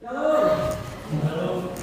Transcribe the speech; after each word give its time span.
Shalom. 0.00 1.76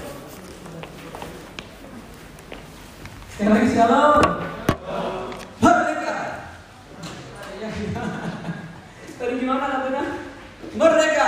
Sekali 3.29 3.49
lagi 3.53 3.69
shalom. 3.77 4.25
Merdeka. 5.61 6.15
Merdeka. 10.73 11.27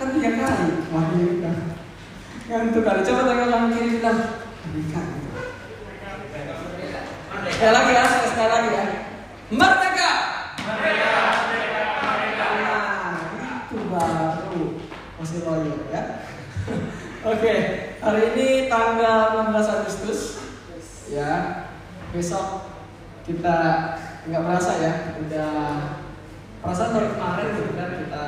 Tiga 0.00 0.30
kali. 0.40 0.68
Kanan 2.48 3.76
kiri 3.76 4.00
bilang. 4.00 4.24
Merdeka. 4.64 5.02
Lagi 7.60 7.92
ya, 7.92 8.04
sekali 8.08 8.48
lagi 8.48 8.72
ya. 8.72 8.84
Merdeka. 9.52 10.10
Nah, 12.64 13.20
itu 13.74 13.90
baru 13.90 14.78
masih 15.18 15.42
loyal 15.42 15.82
ya. 15.90 16.02
Oke, 17.24 17.56
hari 18.04 18.36
ini 18.36 18.68
tanggal 18.68 19.48
16 19.48 19.56
Agustus. 19.56 20.44
Ya, 21.08 21.64
besok 22.12 22.68
kita 23.24 23.56
nggak 24.28 24.44
merasa 24.44 24.76
ya, 24.76 25.16
udah 25.16 25.52
perasaan 26.60 26.92
baru 26.92 27.16
kemarin 27.16 27.48
gitu 27.56 27.72
kan 27.80 27.90
kita 27.96 28.24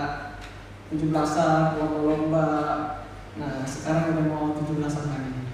17-an 0.97 1.77
lomba-lomba. 1.77 2.49
Nah, 3.37 3.69
sekarang 3.69 4.17
udah 4.17 4.25
mau 4.33 4.57
17-an 4.57 5.13
lagi. 5.13 5.45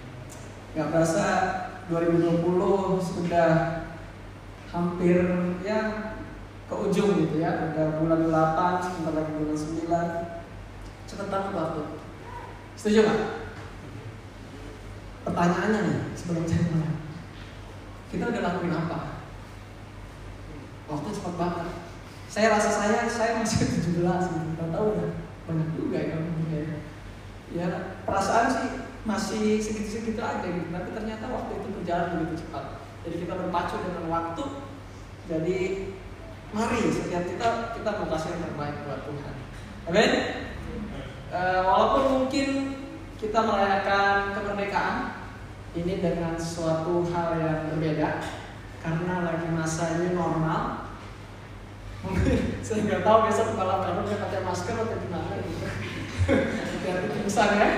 Nggak 0.78 0.90
berasa 0.94 1.26
2020 1.90 2.46
sudah 3.02 3.50
hampir 4.70 5.18
ya 5.66 6.14
ke 6.70 6.74
ujung 6.78 7.26
gitu 7.26 7.42
ya 7.42 7.74
udah 7.74 7.98
bulan 7.98 8.22
8 8.22 8.86
sebentar 8.86 9.18
lagi 9.18 9.34
bulan 9.34 9.58
9 9.58 11.10
cepet 11.10 11.26
banget 11.26 11.52
waktu 11.58 12.01
setuju 12.82 13.06
nggak? 13.06 13.20
Pertanyaannya 15.22 15.80
nih 15.86 15.98
sebelum 16.18 16.42
saya 16.50 16.66
mulai. 16.74 16.98
Kita 18.10 18.26
udah 18.26 18.42
lakuin 18.42 18.74
apa? 18.74 19.22
Waktu 20.90 21.08
cepet 21.14 21.34
banget. 21.38 21.68
Saya 22.26 22.58
rasa 22.58 22.70
saya 22.74 23.06
saya 23.06 23.38
masih 23.38 23.62
17 23.86 24.02
gitu. 24.02 24.02
Nggak 24.58 24.68
tahu 24.74 24.98
udah 24.98 25.10
banyak 25.46 25.68
juga 25.78 25.98
ya 26.02 26.18
ya. 26.50 26.62
Ya 27.54 27.66
perasaan 28.02 28.50
sih 28.50 28.68
masih 29.06 29.62
segitu-segitu 29.62 30.18
aja 30.18 30.42
gitu. 30.42 30.66
Tapi 30.74 30.88
ternyata 30.90 31.30
waktu 31.30 31.62
itu 31.62 31.68
berjalan 31.78 32.18
begitu 32.18 32.42
cepat. 32.42 32.82
Jadi 33.06 33.16
kita 33.22 33.34
berpacu 33.38 33.78
dengan 33.78 34.10
waktu. 34.10 34.44
Jadi 35.30 35.58
mari 36.50 36.82
setiap 36.90 37.30
kita 37.30 37.78
kita 37.78 37.90
mau 37.94 38.10
kasih 38.10 38.34
yang 38.34 38.42
terbaik 38.42 38.76
buat 38.82 39.06
Tuhan. 39.06 39.34
Amin 39.86 40.51
e, 41.32 41.40
walaupun 41.64 42.04
mungkin 42.12 42.48
kita 43.16 43.38
merayakan 43.40 44.36
kemerdekaan 44.36 44.98
ini 45.72 46.04
dengan 46.04 46.36
suatu 46.36 47.08
hal 47.08 47.40
yang 47.40 47.58
berbeda 47.72 48.20
karena 48.84 49.14
lagi 49.24 49.48
masa 49.48 49.96
ini 49.96 50.12
normal. 50.12 50.92
Mungkin 52.02 52.38
saya 52.66 52.84
nggak 52.84 53.06
tahu 53.06 53.18
besok 53.30 53.56
kepala 53.56 53.80
kamu 53.80 54.10
dia 54.10 54.18
pakai 54.20 54.40
masker 54.44 54.74
atau 54.76 54.98
gimana 55.00 55.32
gitu. 55.40 55.64
Biar 56.82 56.98
pingsan 57.14 57.50
ya. 57.56 57.68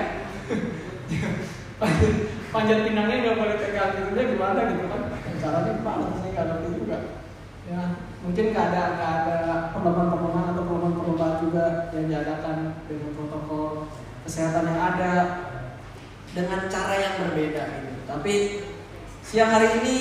Panjat 2.55 2.79
pinangnya 2.87 3.15
nggak 3.21 3.39
boleh 3.39 3.55
pegang 3.59 3.91
gitu 3.95 4.09
dia 4.17 4.31
gimana 4.33 4.59
gitu 4.73 4.83
kan. 4.89 5.01
Caranya 5.39 5.71
gimana 5.77 6.05
saya 6.19 6.29
nggak 6.33 6.45
ngerti 6.51 6.69
juga. 6.73 6.97
Ya 7.69 7.81
mungkin 8.25 8.45
nggak 8.51 8.67
ada 8.73 8.81
nggak 8.97 9.11
ada 9.21 9.37
perlombaan-perlombaan 9.69 10.47
atau 10.57 10.63
perlombaan-perlombaan 10.65 11.35
juga 11.45 11.65
yang 11.93 12.05
diadakan 12.09 12.57
dengan 12.89 13.09
protokol 13.13 13.65
kesehatan 14.25 14.65
yang 14.73 14.81
ada 14.81 15.13
dengan 16.33 16.59
cara 16.65 16.95
yang 16.97 17.15
berbeda 17.21 17.63
gitu. 17.85 17.93
Tapi 18.09 18.33
siang 19.21 19.53
hari 19.53 19.69
ini 19.79 19.97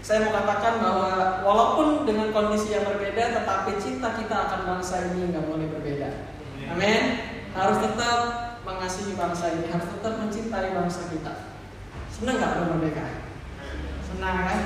saya 0.00 0.24
mau 0.24 0.32
katakan 0.32 0.80
bahwa 0.80 1.10
walaupun 1.44 2.08
dengan 2.08 2.32
kondisi 2.32 2.72
yang 2.72 2.88
berbeda 2.88 3.42
tetapi 3.42 3.76
cinta 3.76 4.16
kita 4.16 4.36
akan 4.48 4.60
bangsa 4.64 5.12
ini 5.12 5.28
nggak 5.28 5.44
boleh 5.44 5.66
berbeda. 5.68 6.08
Amin. 6.72 7.02
Harus 7.52 7.78
tetap 7.84 8.18
mengasihi 8.64 9.12
bangsa 9.14 9.54
ini 9.54 9.70
harus 9.70 9.86
tetap 9.92 10.18
mencintai 10.18 10.72
bangsa 10.72 11.12
kita. 11.12 11.52
Senang 12.10 12.40
nggak 12.40 12.80
merdeka 12.80 13.26
senang 14.16 14.48
kan? 14.48 14.60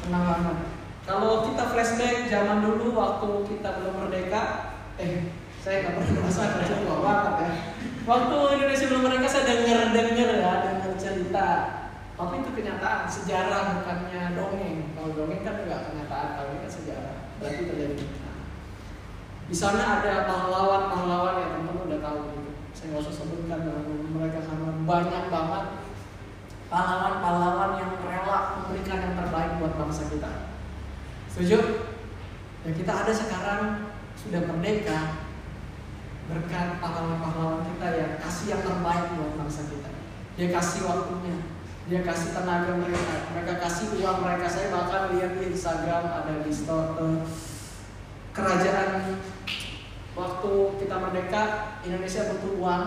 Senang 0.00 0.22
banget 0.24 0.75
kalau 1.06 1.46
kita 1.46 1.70
flashback 1.70 2.26
zaman 2.26 2.66
dulu 2.66 2.98
waktu 2.98 3.46
kita 3.46 3.78
belum 3.78 3.94
merdeka 4.04 4.42
eh 4.98 5.30
saya 5.62 5.82
nggak 5.82 5.92
pernah 5.98 6.22
merasa 6.22 6.42
kerja 6.58 6.74
tua 6.82 6.96
banget 7.02 7.34
ya. 7.42 7.50
Waktu 8.06 8.36
Indonesia 8.58 8.86
belum 8.90 9.02
merdeka 9.06 9.28
saya 9.30 9.44
dengar 9.46 9.94
dengar 9.94 10.30
ya 10.34 10.52
dengar 10.66 10.94
cerita. 10.98 11.48
Tapi 12.16 12.34
itu 12.42 12.50
kenyataan 12.54 13.06
sejarah 13.06 13.62
bukannya 13.78 14.34
dongeng. 14.34 14.94
Kalau 14.98 15.10
dongeng 15.14 15.42
kan 15.46 15.54
nggak 15.62 15.80
kenyataan 15.90 16.28
kalau 16.34 16.48
ini 16.54 16.58
kan 16.66 16.72
sejarah. 16.74 17.16
Berarti 17.38 17.62
terjadi 17.70 18.06
di 19.46 19.54
sana. 19.54 20.02
Ada 20.02 20.26
pahlawan-pahlawan 20.26 21.34
yang 21.38 21.50
teman-teman 21.54 21.86
udah 21.86 22.00
tahu 22.02 22.18
gitu. 22.34 22.50
Saya 22.74 22.86
nggak 22.94 23.02
usah 23.06 23.14
sebutkan 23.14 23.58
mereka 24.10 24.40
karena 24.42 24.70
banyak 24.86 25.24
banget. 25.30 25.64
Pahlawan-pahlawan 26.66 27.70
yang 27.78 27.90
rela 28.02 28.38
memberikan 28.58 28.98
yang 29.02 29.14
terbaik 29.14 29.50
buat 29.62 29.74
bangsa 29.78 30.06
kita. 30.10 30.45
Setuju? 31.36 31.60
Ya 32.64 32.72
kita 32.72 32.92
ada 33.04 33.12
sekarang 33.12 33.92
sudah 34.16 34.40
merdeka 34.48 35.20
berkat 36.32 36.80
pahlawan-pahlawan 36.80 37.60
kita 37.60 37.88
yang 37.92 38.12
kasih 38.16 38.56
yang 38.56 38.64
terbaik 38.64 39.12
buat 39.20 39.36
bangsa 39.44 39.68
kita. 39.68 39.92
Dia 40.40 40.48
kasih 40.48 40.88
waktunya, 40.88 41.36
dia 41.92 42.00
kasih 42.00 42.32
tenaga 42.32 42.72
mereka, 42.80 43.28
mereka 43.36 43.52
kasih 43.68 44.00
uang 44.00 44.24
mereka. 44.24 44.48
Saya 44.48 44.72
bahkan 44.72 45.12
lihat 45.12 45.36
di 45.36 45.52
Instagram 45.52 46.08
ada 46.08 46.40
di 46.40 46.48
store 46.48 46.96
kerajaan 48.32 49.20
waktu 50.16 50.52
kita 50.80 50.96
merdeka 50.96 51.42
Indonesia 51.84 52.32
butuh 52.32 52.52
uang 52.64 52.84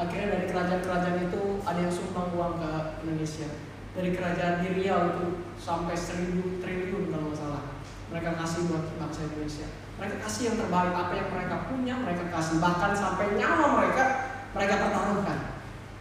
akhirnya 0.00 0.28
dari 0.32 0.46
kerajaan-kerajaan 0.48 1.28
itu 1.28 1.60
ada 1.60 1.76
yang 1.84 1.92
sumbang 1.92 2.32
uang 2.32 2.56
ke 2.56 2.70
Indonesia 3.04 3.48
dari 3.92 4.16
kerajaan 4.16 4.64
di 4.64 4.68
Riau 4.80 5.00
itu 5.12 5.26
sampai 5.60 5.92
seribu 5.92 6.60
triliun 6.64 7.12
kalau 7.12 7.28
nggak 7.28 7.36
salah 7.36 7.62
mereka 8.12 8.36
kasih 8.36 8.68
buat 8.68 8.84
bangsa 9.00 9.24
Indonesia. 9.24 9.68
Mereka 9.96 10.16
kasih 10.20 10.42
yang 10.52 10.56
terbaik 10.60 10.92
apa 10.92 11.12
yang 11.16 11.28
mereka 11.32 11.56
punya 11.66 11.94
mereka 11.96 12.24
kasih. 12.28 12.60
Bahkan 12.60 12.92
sampai 12.92 13.26
nyawa 13.40 13.66
mereka 13.80 14.04
mereka 14.52 14.74
pertaruhkan 14.84 15.38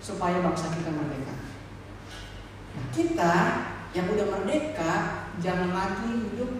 supaya 0.03 0.37
bangsa 0.43 0.67
kita 0.75 0.91
merdeka. 0.91 1.35
Nah, 2.75 2.85
kita 2.91 3.33
yang 3.95 4.07
udah 4.11 4.27
merdeka 4.27 4.93
jangan 5.39 5.71
lagi 5.71 6.11
hidup 6.31 6.51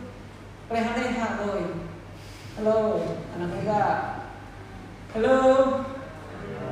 leha-leha 0.72 1.28
boy 1.44 1.63
halo 2.59 2.79
anak 3.35 3.50
muda 3.51 3.83
halo. 5.12 5.39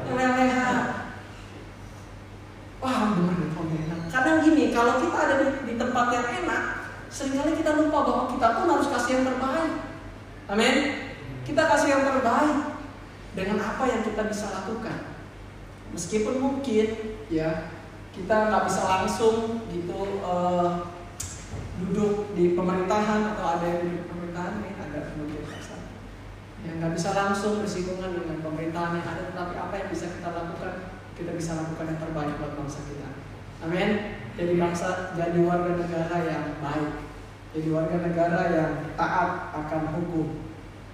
Leha-leha. 0.09 0.71
Wah, 2.79 3.11
bener 3.11 3.51
enak. 3.51 3.99
Kadang 4.07 4.39
gini, 4.41 4.71
kalau 4.71 5.03
kita 5.03 5.17
ada 5.19 5.35
di, 5.43 5.47
di 5.67 5.73
tempat 5.75 6.05
yang 6.15 6.27
enak, 6.43 6.63
sering 7.09 7.35
kali 7.37 7.57
kita 7.57 7.77
lupa 7.77 8.05
bahwa 8.05 8.23
kita 8.29 8.47
pun 8.55 8.67
harus 8.69 8.89
kasih 8.89 9.11
yang 9.19 9.25
terbaik. 9.25 9.73
Amin. 10.49 10.75
Kita 11.45 11.61
kasih 11.65 11.89
yang 11.89 12.03
terbaik 12.05 12.57
dengan 13.33 13.57
apa 13.61 13.83
yang 13.89 14.01
kita 14.05 14.29
bisa 14.29 14.53
lakukan. 14.53 15.17
Meskipun 15.93 16.37
mungkin 16.37 16.87
ya 17.33 17.73
kita 18.13 18.35
nggak 18.53 18.65
bisa 18.69 18.81
langsung 18.85 19.65
gitu 19.73 20.21
uh, 20.21 20.85
duduk 21.81 22.37
di 22.37 22.53
pemerintahan 22.53 23.33
atau 23.33 23.45
ada 23.57 23.65
yang 23.65 23.81
di 23.89 24.05
pemerintahan 24.05 24.61
nih 24.61 24.73
ada 24.77 24.99
mungkin 25.17 25.39
yang 26.67 26.75
nggak 26.83 26.93
bisa 26.99 27.15
langsung 27.15 27.63
bersinggungan 27.63 28.19
dengan 28.19 28.43
pemerintahan 28.43 28.99
yang 28.99 29.07
ada, 29.07 29.31
tetapi 29.31 29.55
apa 29.55 29.73
yang 29.79 29.87
bisa 29.95 30.11
kita 30.11 30.29
lakukan, 30.35 30.73
kita 31.15 31.31
bisa 31.31 31.55
lakukan 31.55 31.87
yang 31.87 31.99
terbaik 32.03 32.35
buat 32.35 32.53
bangsa 32.59 32.83
kita. 32.83 33.09
Amin. 33.63 34.18
Jadi 34.39 34.55
bangsa, 34.55 35.11
jadi 35.19 35.35
warga 35.43 35.75
negara 35.75 36.15
yang 36.23 36.63
baik, 36.63 37.11
jadi 37.51 37.67
warga 37.75 37.97
negara 38.07 38.39
yang 38.55 38.71
taat 38.95 39.51
akan 39.51 39.99
hukum. 39.99 40.47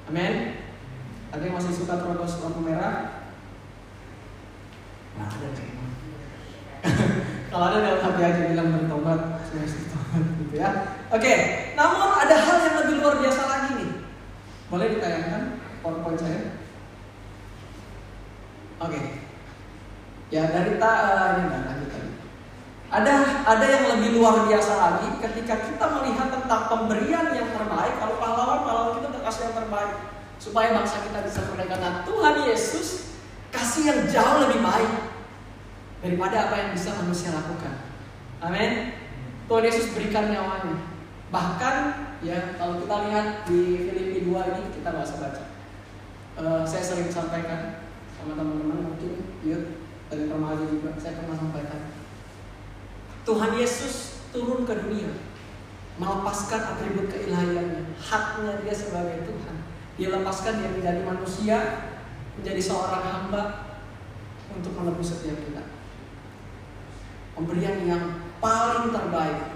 Amin. 0.09 0.65
Ada 1.29 1.45
yang 1.45 1.53
masih 1.53 1.77
suka 1.77 2.01
terobos 2.01 2.41
lampu 2.41 2.65
merah? 2.65 3.29
Nah, 5.13 5.29
ada 5.29 5.47
Kalau 7.53 7.65
ada 7.69 7.77
dalam 7.85 8.01
hati 8.01 8.21
aja 8.25 8.41
bilang 8.49 8.73
bertobat, 8.73 9.45
saya 9.45 9.69
tobat 9.93 10.25
gitu 10.41 10.55
ya. 10.57 10.69
Oke, 11.13 11.33
namun 11.77 12.17
ada 12.17 12.35
hal 12.41 12.57
yang 12.65 12.75
lebih 12.81 12.95
luar 12.97 13.15
biasa 13.21 13.41
lagi 13.45 13.71
nih. 13.77 13.91
Boleh 14.73 14.87
ditayangkan 14.97 15.61
PowerPoint 15.85 16.17
saya? 16.17 16.41
Oke. 18.81 19.21
Ya 20.33 20.49
dari 20.49 20.81
ta 20.81 20.91
uh, 21.13 21.29
ini 21.37 21.47
tadi. 21.53 21.84
Ada 22.85 23.13
ada 23.49 23.65
yang 23.65 23.85
lebih 23.97 24.21
luar 24.21 24.45
biasa 24.45 24.71
lagi 24.77 25.09
ketika 25.17 25.57
kita 25.65 25.85
melihat 25.99 26.29
tentang 26.29 26.69
pemberian 26.69 27.33
yang 27.33 27.49
terbaik. 27.49 27.97
Kalau 27.97 28.15
pahlawan 28.21 28.61
pahlawan 28.61 28.91
kita 29.01 29.07
udah 29.09 29.23
kasih 29.25 29.41
yang 29.49 29.57
terbaik. 29.57 29.93
supaya 30.35 30.75
bangsa 30.75 30.99
kita 30.99 31.23
bisa 31.23 31.47
merdeka. 31.47 31.79
Nah, 31.79 32.03
Tuhan 32.03 32.43
Yesus 32.43 33.17
kasih 33.55 33.83
yang 33.87 33.99
jauh 34.11 34.43
lebih 34.45 34.59
baik 34.59 34.91
daripada 36.03 36.51
apa 36.51 36.55
yang 36.59 36.69
bisa 36.75 36.91
manusia 36.99 37.31
lakukan. 37.31 37.87
Amin. 38.43 38.99
Tuhan 39.47 39.63
Yesus 39.63 39.95
berikan 39.95 40.29
nyawanya. 40.29 40.91
Bahkan 41.31 41.75
ya 42.21 42.59
kalau 42.59 42.83
kita 42.83 42.95
lihat 43.09 43.27
di 43.47 43.89
Filipi 43.89 44.19
2 44.27 44.49
ini 44.53 44.61
kita 44.75 44.87
nggak 44.91 45.07
usah 45.07 45.19
baca. 45.23 45.43
Uh, 46.35 46.61
saya 46.67 46.83
sering 46.83 47.07
sampaikan 47.07 47.87
sama 48.11 48.35
teman-teman 48.35 48.91
mungkin 48.91 49.23
yuk 49.39 49.87
dari 50.11 50.27
remaja 50.27 50.67
juga 50.67 50.93
saya 50.99 51.23
pernah 51.23 51.39
sampaikan. 51.39 51.94
Tuhan 53.25 53.51
Yesus 53.57 54.21
turun 54.29 54.63
ke 54.63 54.73
dunia 54.77 55.09
melepaskan 55.95 56.75
atribut 56.75 57.07
keilahiannya, 57.07 57.95
haknya 57.95 58.59
dia 58.59 58.75
sebagai 58.75 59.23
Tuhan. 59.23 59.55
Dia 59.95 60.11
lepaskan 60.11 60.59
dia 60.59 60.69
menjadi 60.75 61.01
manusia, 61.07 61.57
menjadi 62.35 62.59
seorang 62.59 63.03
hamba 63.03 63.43
untuk 64.51 64.75
menebus 64.75 65.15
setiap 65.15 65.39
kita. 65.39 65.63
Pemberian 67.35 67.87
yang 67.87 68.03
paling 68.43 68.91
terbaik. 68.91 69.55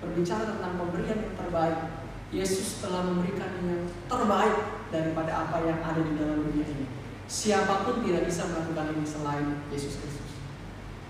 Berbicara 0.00 0.56
tentang 0.56 0.76
pemberian 0.80 1.20
yang 1.20 1.36
terbaik. 1.36 1.80
Yesus 2.32 2.80
telah 2.80 3.04
memberikan 3.04 3.52
yang 3.62 3.84
terbaik 4.08 4.88
daripada 4.88 5.48
apa 5.48 5.68
yang 5.68 5.80
ada 5.84 6.00
di 6.00 6.12
dalam 6.16 6.48
dunia 6.48 6.64
ini. 6.64 6.88
Siapa 7.28 7.84
pun 7.88 8.04
tidak 8.04 8.28
bisa 8.28 8.48
melakukan 8.48 8.96
ini 8.96 9.04
selain 9.04 9.46
Yesus 9.68 10.00
Kristus. 10.00 10.32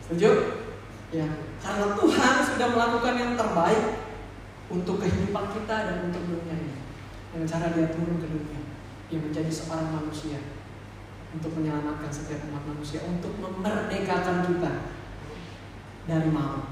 Setuju? 0.07 0.64
Ya, 1.15 1.31
karena 1.63 1.95
Tuhan 1.95 2.35
sudah 2.43 2.69
melakukan 2.75 3.15
yang 3.15 3.33
terbaik 3.39 4.03
untuk 4.67 4.99
kehidupan 4.99 5.47
kita 5.55 5.77
dan 5.87 6.11
untuk 6.11 6.27
dunia 6.27 6.59
ini. 6.59 6.75
Dengan 7.31 7.47
cara 7.47 7.71
dia 7.71 7.87
turun 7.95 8.19
ke 8.19 8.27
dunia, 8.27 8.63
dia 9.07 9.23
menjadi 9.23 9.47
seorang 9.47 9.95
manusia 9.95 10.43
untuk 11.31 11.55
menyelamatkan 11.55 12.11
setiap 12.11 12.43
umat 12.51 12.67
manusia, 12.67 12.99
untuk 13.07 13.31
memerdekakan 13.39 14.43
kita 14.43 14.73
dari 16.11 16.31
maut. 16.35 16.67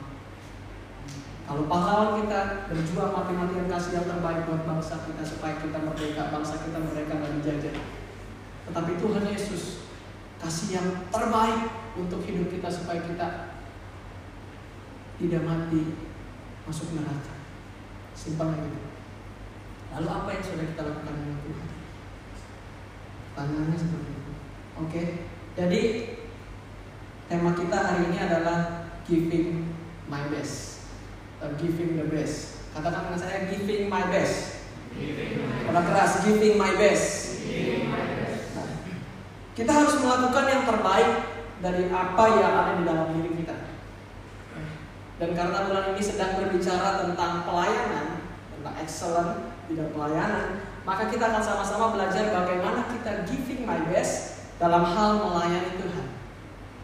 Kalau 1.47 1.71
pahlawan 1.71 2.27
kita 2.27 2.67
berjuang 2.67 3.15
mati-matian 3.15 3.71
kasih 3.71 4.03
yang 4.03 4.06
terbaik 4.11 4.43
buat 4.50 4.67
bangsa 4.67 5.06
kita 5.06 5.23
supaya 5.23 5.55
kita 5.62 5.79
merdeka, 5.87 6.35
bangsa 6.35 6.67
kita 6.67 6.79
mereka 6.83 7.15
dari 7.15 7.35
dijajah. 7.43 7.75
Tetapi 8.71 8.93
Tuhan 8.99 9.25
Yesus 9.31 9.87
kasih 10.43 10.69
yang 10.83 10.89
terbaik 11.15 11.71
untuk 11.94 12.27
hidup 12.27 12.50
kita 12.50 12.67
supaya 12.67 13.03
kita 13.06 13.52
tidak 15.20 15.43
mati 15.44 15.82
masuk 16.64 16.94
neraka. 16.94 17.35
Simpel 18.12 18.55
gitu. 18.55 18.81
Lalu 19.93 20.09
apa 20.09 20.29
yang 20.32 20.44
sudah 20.44 20.67
kita 20.73 20.82
lakukan 20.88 21.14
dengan 21.20 21.38
Tuhan? 21.44 21.69
Tangannya 23.32 23.76
seperti 23.76 24.11
itu. 24.12 24.32
Oke, 24.81 25.03
jadi 25.53 25.81
tema 27.29 27.53
kita 27.53 27.76
hari 27.76 28.09
ini 28.12 28.19
adalah 28.20 28.88
giving 29.05 29.73
my 30.09 30.29
best, 30.32 30.88
or 31.41 31.53
giving 31.61 31.97
the 31.97 32.08
best. 32.08 32.61
Katakan 32.73 33.12
dengan 33.12 33.20
saya 33.20 33.38
giving 33.53 33.88
my 33.88 34.05
best. 34.08 34.65
Kalau 35.69 35.82
keras 35.88 36.25
giving 36.25 36.56
my 36.61 36.73
best. 36.76 37.41
Nah, 38.53 38.69
kita 39.56 39.73
harus 39.73 39.97
melakukan 40.00 40.44
yang 40.49 40.62
terbaik 40.69 41.11
dari 41.65 41.85
apa 41.88 42.25
yang 42.37 42.53
ada 42.53 42.73
di 42.81 42.85
dalam 42.85 43.08
diri. 43.17 43.31
Dan 45.23 45.39
karena 45.39 45.71
bulan 45.71 45.95
ini 45.95 46.03
sedang 46.03 46.35
berbicara 46.35 47.07
tentang 47.07 47.47
pelayanan, 47.47 48.27
tentang 48.59 48.75
excellent 48.83 49.55
dalam 49.71 49.95
pelayanan, 49.95 50.67
maka 50.83 51.07
kita 51.07 51.31
akan 51.31 51.39
sama-sama 51.39 51.95
belajar 51.95 52.35
bagaimana 52.35 52.91
kita 52.91 53.23
giving 53.31 53.63
my 53.63 53.87
best 53.87 54.43
dalam 54.59 54.83
hal 54.83 55.23
melayani 55.23 55.79
Tuhan. 55.79 56.07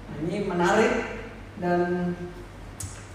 Nah, 0.06 0.16
ini 0.22 0.46
menarik 0.46 0.92
dan 1.58 2.14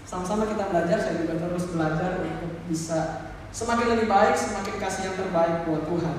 sama-sama 0.04 0.44
kita 0.44 0.68
belajar, 0.68 1.00
saya 1.00 1.24
juga 1.24 1.40
terus 1.40 1.72
belajar 1.72 2.20
untuk 2.20 2.60
bisa 2.68 3.32
semakin 3.48 3.96
lebih 3.96 4.12
baik, 4.12 4.36
semakin 4.36 4.76
kasih 4.76 5.08
yang 5.08 5.16
terbaik 5.16 5.64
buat 5.64 5.88
Tuhan. 5.88 6.16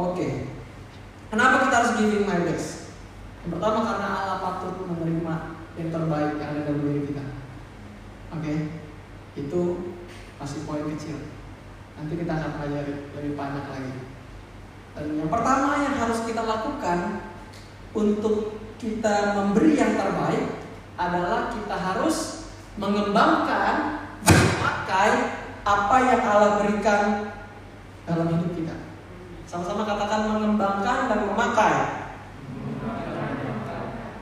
Oke, 0.00 0.48
kenapa 1.28 1.68
kita 1.68 1.74
harus 1.76 1.92
giving 2.00 2.24
my 2.24 2.40
best? 2.40 2.96
Yang 3.44 3.60
pertama 3.60 3.84
karena 3.84 4.08
Allah 4.16 4.38
patut 4.40 4.80
menerima 4.88 5.34
yang 5.76 5.88
terbaik 5.92 6.40
yang 6.40 6.48
ada 6.56 6.60
dalam 6.64 6.80
diri 6.88 7.04
kita. 7.04 7.29
Oke, 8.30 8.46
okay? 8.46 8.58
itu 9.34 9.62
masih 10.38 10.62
poin 10.62 10.86
kecil. 10.94 11.18
Nanti 11.98 12.14
kita 12.14 12.30
akan 12.30 12.50
pelajari 12.62 12.94
lebih 13.10 13.34
banyak 13.34 13.66
lagi. 13.66 13.94
Dan 14.94 15.18
yang 15.18 15.30
pertama 15.30 15.82
yang 15.82 15.94
harus 15.98 16.22
kita 16.22 16.42
lakukan 16.46 17.26
untuk 17.90 18.54
kita 18.78 19.34
memberi 19.34 19.74
yang 19.74 19.98
terbaik 19.98 20.62
adalah 20.94 21.50
kita 21.50 21.76
harus 21.76 22.48
mengembangkan 22.78 24.06
memakai 24.24 25.10
apa 25.66 25.96
yang 26.06 26.22
Allah 26.24 26.52
berikan 26.62 27.02
dalam 28.06 28.26
hidup 28.30 28.52
kita. 28.54 28.76
Sama-sama 29.50 29.82
katakan 29.82 30.30
mengembangkan 30.30 30.98
dan 31.10 31.20
memakai. 31.26 31.74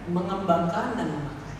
Mengembangkan 0.08 0.86
dan 0.96 1.08
memakai. 1.12 1.54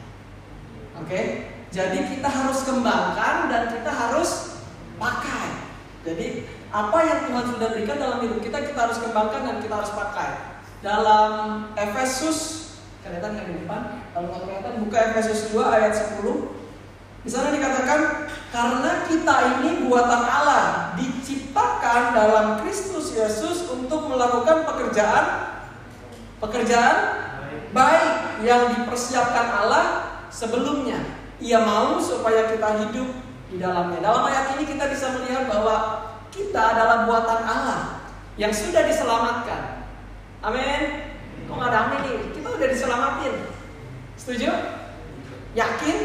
Oke? 1.05 1.23
Jadi 1.69 2.17
kita 2.17 2.29
harus 2.29 2.65
kembangkan 2.65 3.53
dan 3.53 3.63
kita 3.69 3.93
harus 3.93 4.57
pakai. 4.97 5.69
Jadi 6.09 6.49
apa 6.73 6.99
yang 7.05 7.21
Tuhan 7.29 7.45
sudah 7.53 7.69
berikan 7.77 7.97
dalam 8.01 8.19
hidup 8.25 8.41
kita 8.41 8.65
kita 8.65 8.81
harus 8.89 8.99
kembangkan 9.05 9.41
dan 9.45 9.57
kita 9.61 9.75
harus 9.77 9.93
pakai. 9.93 10.31
Dalam 10.81 11.31
Efesus 11.77 12.39
kelihatan 13.05 13.37
kan 13.37 13.45
di 13.45 13.55
depan? 13.65 13.81
Kalau 14.17 14.27
nggak 14.33 14.43
kelihatan 14.49 14.75
buka 14.89 14.99
Efesus 15.13 15.53
2 15.53 15.61
ayat 15.61 15.93
10. 15.93 16.57
Di 17.27 17.31
sana 17.35 17.53
dikatakan 17.53 18.01
karena 18.49 18.91
kita 19.05 19.37
ini 19.61 19.85
buatan 19.85 20.23
Allah 20.25 20.97
diciptakan 20.97 22.17
dalam 22.17 22.47
Kristus 22.65 23.13
Yesus 23.13 23.69
untuk 23.69 24.09
melakukan 24.09 24.65
pekerjaan 24.65 25.25
pekerjaan 26.39 26.97
baik 27.75 28.41
yang 28.47 28.73
dipersiapkan 28.73 29.47
Allah 29.51 29.87
sebelumnya 30.31 31.18
ia 31.39 31.59
mau 31.63 32.03
supaya 32.03 32.51
kita 32.51 32.87
hidup 32.87 33.09
di 33.49 33.57
dalamnya. 33.63 34.03
Dalam 34.03 34.27
ayat 34.27 34.59
ini 34.59 34.65
kita 34.67 34.91
bisa 34.91 35.15
melihat 35.15 35.47
bahwa 35.47 35.77
kita 36.35 36.59
adalah 36.59 37.07
buatan 37.07 37.41
Allah 37.47 37.81
yang 38.39 38.51
sudah 38.51 38.87
diselamatkan. 38.87 39.87
Amin. 40.43 41.15
Kok 41.47 41.55
nggak 41.57 41.71
ada 41.73 41.81
amin 41.89 42.01
nih? 42.05 42.19
Kita 42.35 42.49
udah 42.55 42.69
diselamatin. 42.69 43.35
Setuju? 44.19 44.51
Yakin? 45.57 45.97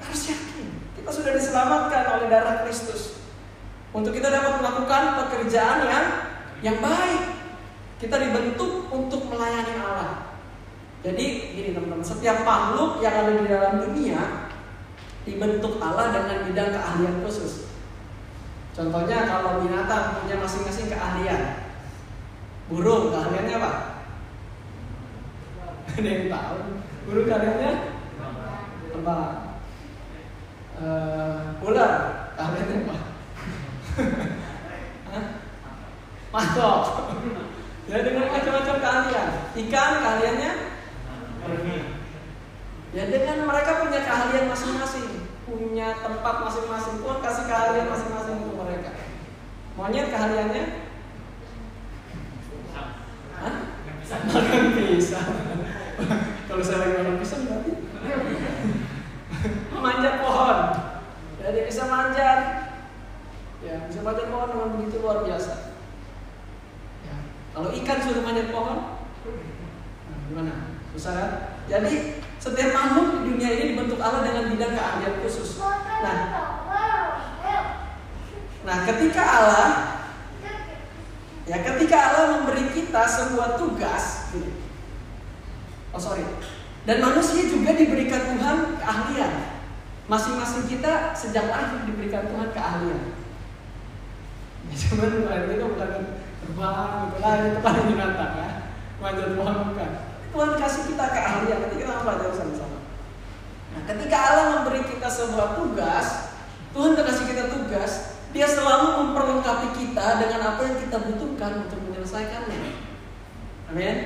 Harus 0.00 0.22
yakin. 0.30 0.66
Kita 0.94 1.10
sudah 1.10 1.32
diselamatkan 1.34 2.02
oleh 2.16 2.26
darah 2.30 2.62
Kristus. 2.64 3.20
Untuk 3.90 4.12
kita 4.12 4.28
dapat 4.28 4.60
melakukan 4.60 5.02
pekerjaan 5.24 5.88
yang 5.88 6.06
yang 6.60 6.78
baik. 6.84 7.36
Kita 7.96 8.20
dibentuk 8.20 8.92
untuk 8.92 9.24
melayani 9.32 9.80
Allah. 9.80 10.25
Jadi 11.06 11.54
gini 11.54 11.70
teman-teman, 11.70 12.02
setiap 12.02 12.42
makhluk 12.42 12.98
yang 12.98 13.14
ada 13.14 13.38
di 13.38 13.46
dalam 13.46 13.78
dunia 13.78 14.50
dibentuk 15.22 15.78
Allah 15.78 16.10
dengan 16.10 16.50
bidang 16.50 16.74
keahlian 16.74 17.22
khusus. 17.22 17.70
Contohnya 18.74 19.22
kalau 19.30 19.62
binatang 19.62 20.18
punya 20.18 20.42
masing-masing 20.42 20.90
keahlian. 20.90 21.62
Burung 22.66 23.14
keahliannya 23.14 23.54
apa? 23.54 23.72
Ada 25.94 26.08
yang 26.10 26.26
tahu? 26.26 26.58
Burung 27.06 27.26
keahliannya 27.30 27.70
apa? 28.98 29.16
Uh, 30.74 31.38
ular 31.62 31.92
keahliannya 32.34 32.76
apa? 32.82 32.96
Masuk. 36.34 36.82
Ya 37.86 38.02
dengan 38.02 38.26
macam-macam 38.26 38.82
keahlian. 38.82 39.28
Ikan 39.54 39.92
keahliannya 40.02 40.65
Ya 42.96 43.04
dengan 43.12 43.44
mereka 43.44 43.84
punya 43.84 44.00
keahlian 44.02 44.48
masing-masing, 44.48 45.28
punya 45.44 46.00
tempat 46.00 46.34
masing-masing. 46.48 47.04
Tuhan 47.04 47.18
kasih 47.20 47.44
keahlian 47.44 47.92
masing-masing 47.92 48.34
untuk 48.40 48.56
mereka. 48.64 48.90
Monyet 49.76 50.08
keahliannya? 50.08 50.64
Hah? 53.36 53.54
Makan 54.06 54.64
pisang. 54.72 55.30
Kalau 56.46 56.62
saya 56.64 56.78
lagi 56.78 56.94
makan 57.04 57.16
pisang 57.20 57.42
berarti 57.44 57.72
memanjat 59.76 60.14
pohon. 60.24 60.58
Ya 61.42 61.46
dia 61.52 61.64
bisa 61.68 61.82
manjat. 61.84 62.40
Ya 63.60 63.76
bisa 63.90 64.00
manjat 64.00 64.32
pohon 64.32 64.48
dengan 64.56 64.72
begitu 64.78 65.04
luar 65.04 65.20
biasa. 65.26 65.76
Ya. 67.04 67.16
Kalau 67.52 67.70
ikan 67.76 67.98
sudah 68.00 68.22
manjat 68.24 68.48
pohon, 68.48 68.78
nah, 70.08 70.18
gimana? 70.32 70.75
Susah 70.96 71.12
kan? 71.12 71.30
Jadi 71.68 72.24
setiap 72.40 72.72
makhluk 72.72 73.20
di 73.20 73.36
dunia 73.36 73.50
ini 73.52 73.64
dibentuk 73.76 74.00
Allah 74.00 74.24
dengan 74.24 74.48
bidang 74.48 74.72
keahlian 74.72 75.14
khusus. 75.20 75.60
Nah, 75.60 76.18
nah 78.64 78.76
ketika 78.88 79.22
Allah 79.22 79.96
Ya 81.46 81.62
ketika 81.62 81.94
Allah 81.94 82.42
memberi 82.42 82.74
kita 82.74 83.06
sebuah 83.06 83.54
tugas, 83.54 84.34
oh 85.94 86.00
sorry, 86.02 86.26
dan 86.82 86.98
manusia 86.98 87.46
juga 87.46 87.70
diberikan 87.70 88.34
Tuhan 88.34 88.82
keahlian. 88.82 89.62
Masing-masing 90.10 90.66
kita 90.66 91.14
sejak 91.14 91.46
lahir 91.46 91.86
diberikan 91.86 92.26
Tuhan 92.26 92.50
keahlian. 92.50 93.14
Ya, 94.66 94.74
cuman 94.74 95.22
itu 95.46 95.66
bukan 95.70 95.90
terbang, 96.42 96.90
gitu 97.14 97.18
lah, 97.22 97.34
itu 97.38 97.58
kan 97.62 97.74
binatang 97.94 98.32
ya. 98.34 98.50
Manjat 98.98 99.30
Tuhan 99.38 99.56
bukan. 99.70 99.90
Tuhan 100.36 100.60
kasih 100.60 100.92
kita 100.92 101.04
keahlian, 101.16 101.64
nanti 101.64 101.80
kita 101.80 102.04
belajar 102.04 102.28
sama-sama. 102.36 102.84
Nah, 103.72 103.82
ketika 103.88 104.16
Allah 104.20 104.46
memberi 104.60 104.84
kita 104.84 105.08
sebuah 105.08 105.56
tugas, 105.56 106.36
Tuhan 106.76 106.92
kasih 106.92 107.24
kita 107.24 107.44
tugas, 107.48 108.20
dia 108.36 108.44
selalu 108.44 109.00
memperlengkapi 109.00 109.72
kita 109.80 110.20
dengan 110.20 110.40
apa 110.52 110.60
yang 110.60 110.76
kita 110.76 111.08
butuhkan 111.08 111.64
untuk 111.64 111.80
menyelesaikannya. 111.88 112.60
Amin. 113.72 113.96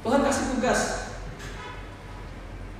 Tuhan 0.00 0.24
kasih 0.24 0.44
tugas. 0.56 0.80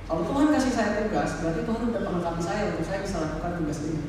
Kalau 0.09 0.25
Tuhan 0.25 0.49
kasih 0.49 0.73
saya 0.73 1.05
tugas, 1.05 1.37
berarti 1.37 1.61
Tuhan 1.69 1.81
sudah 1.85 2.01
melengkapi 2.01 2.41
saya 2.41 2.73
untuk 2.73 2.85
saya 2.89 3.05
bisa 3.05 3.21
lakukan 3.21 3.61
tugas 3.61 3.79
ini. 3.85 4.05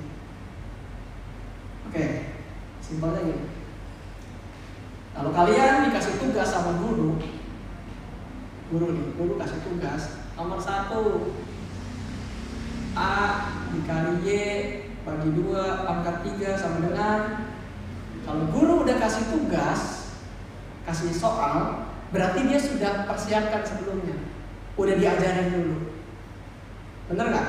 Oke, 1.93 2.05
simpelnya 2.81 3.21
gini. 3.21 3.45
Kalau 5.13 5.29
kalian 5.37 5.93
dikasih 5.93 6.17
tugas 6.25 6.49
sama 6.49 6.81
guru, 6.81 7.21
guru 8.71 8.87
nih, 8.91 9.07
guru 9.15 9.33
kasih 9.39 9.61
tugas. 9.63 10.03
Nomor 10.35 10.59
satu. 10.59 11.33
A 12.97 13.13
dikali 13.77 14.25
Y 14.25 14.31
bagi 15.05 15.31
dua 15.37 15.85
pangkat 15.85 16.17
tiga 16.25 16.57
sama 16.57 16.83
dengan. 16.83 17.21
Kalau 18.27 18.51
guru 18.51 18.83
udah 18.83 18.97
kasih 18.99 19.31
tugas 19.31 20.11
kasih 20.87 21.11
soal 21.15 21.87
berarti 22.15 22.47
dia 22.47 22.59
sudah 22.59 23.07
persiapkan 23.07 23.63
sebelumnya. 23.63 24.17
Udah 24.75 24.95
diajarin 24.99 25.51
dulu. 25.55 25.77
Bener 27.13 27.27
nggak? 27.31 27.49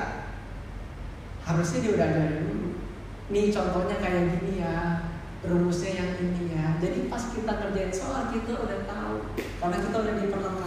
Harusnya 1.48 1.80
dia 1.82 1.92
udah 1.98 2.06
ajarin 2.12 2.44
dulu. 2.46 2.70
Nih 3.34 3.50
contohnya 3.50 3.96
kayak 3.98 4.38
gini 4.38 4.62
ya. 4.62 4.78
Rumusnya 5.48 5.92
yang 5.96 6.12
ini 6.18 6.44
ya. 6.60 6.76
Jadi 6.82 7.08
pas 7.08 7.24
kita 7.30 7.54
kerjain 7.62 7.94
soal 7.94 8.34
kita 8.34 8.58
udah 8.58 8.80
tahu. 8.90 9.16
Karena 9.38 9.78
kita 9.80 9.96
udah 9.96 10.14
diperlengkapi 10.18 10.67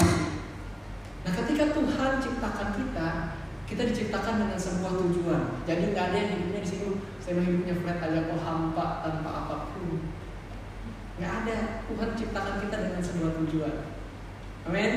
ketika 1.61 1.77
Tuhan 1.77 2.13
ciptakan 2.25 2.69
kita 2.73 3.09
kita 3.69 3.83
diciptakan 3.93 4.35
dengan 4.41 4.57
sebuah 4.57 4.97
tujuan. 4.97 5.43
Jadi 5.69 5.93
nggak 5.93 6.05
ada 6.11 6.17
yang 6.17 6.31
hidupnya 6.35 6.61
di 6.65 6.71
sini, 6.73 6.89
saya 7.21 7.37
mau 7.37 7.45
hidupnya 7.45 7.75
flat 7.85 8.01
aja 8.01 8.21
kok 8.27 8.41
hampa 8.41 8.87
tanpa 9.05 9.31
apa 9.31 9.55
pun. 9.71 10.11
Nggak 11.21 11.33
ada. 11.45 11.57
Tuhan 11.85 12.09
ciptakan 12.17 12.57
kita 12.65 12.77
dengan 12.81 13.03
sebuah 13.05 13.31
tujuan. 13.45 13.75
Amin. 14.67 14.93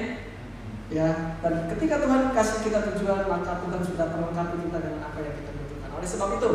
Ya, 0.87 1.37
dan 1.43 1.67
ketika 1.75 1.99
Tuhan 1.99 2.31
kasih 2.31 2.59
kita 2.63 2.79
tujuan, 2.95 3.27
maka 3.27 3.59
Tuhan 3.61 3.81
sudah 3.83 4.05
terlengkapi 4.09 4.55
kita 4.63 4.77
dengan 4.79 5.01
apa 5.03 5.19
yang 5.19 5.35
kita 5.35 5.51
butuhkan. 5.53 5.89
Oleh 5.99 6.07
sebab 6.07 6.29
itu, 6.39 6.51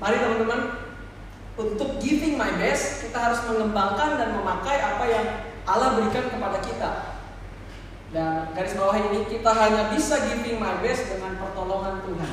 mari 0.00 0.16
teman-teman, 0.18 0.60
untuk 1.60 2.00
giving 2.00 2.40
my 2.40 2.56
best, 2.56 3.04
kita 3.04 3.18
harus 3.20 3.40
mengembangkan 3.46 4.16
dan 4.16 4.34
memakai 4.34 4.80
apa 4.80 5.04
yang 5.06 5.26
Allah 5.68 6.00
berikan 6.00 6.26
kepada 6.32 6.58
kita. 6.64 7.11
Dan 8.12 8.52
garis 8.52 8.76
bawah 8.76 8.92
ini 8.92 9.24
kita 9.24 9.50
hanya 9.56 9.88
bisa 9.88 10.28
giving 10.28 10.60
my 10.60 10.84
best 10.84 11.08
dengan 11.16 11.40
pertolongan 11.40 12.04
Tuhan. 12.04 12.32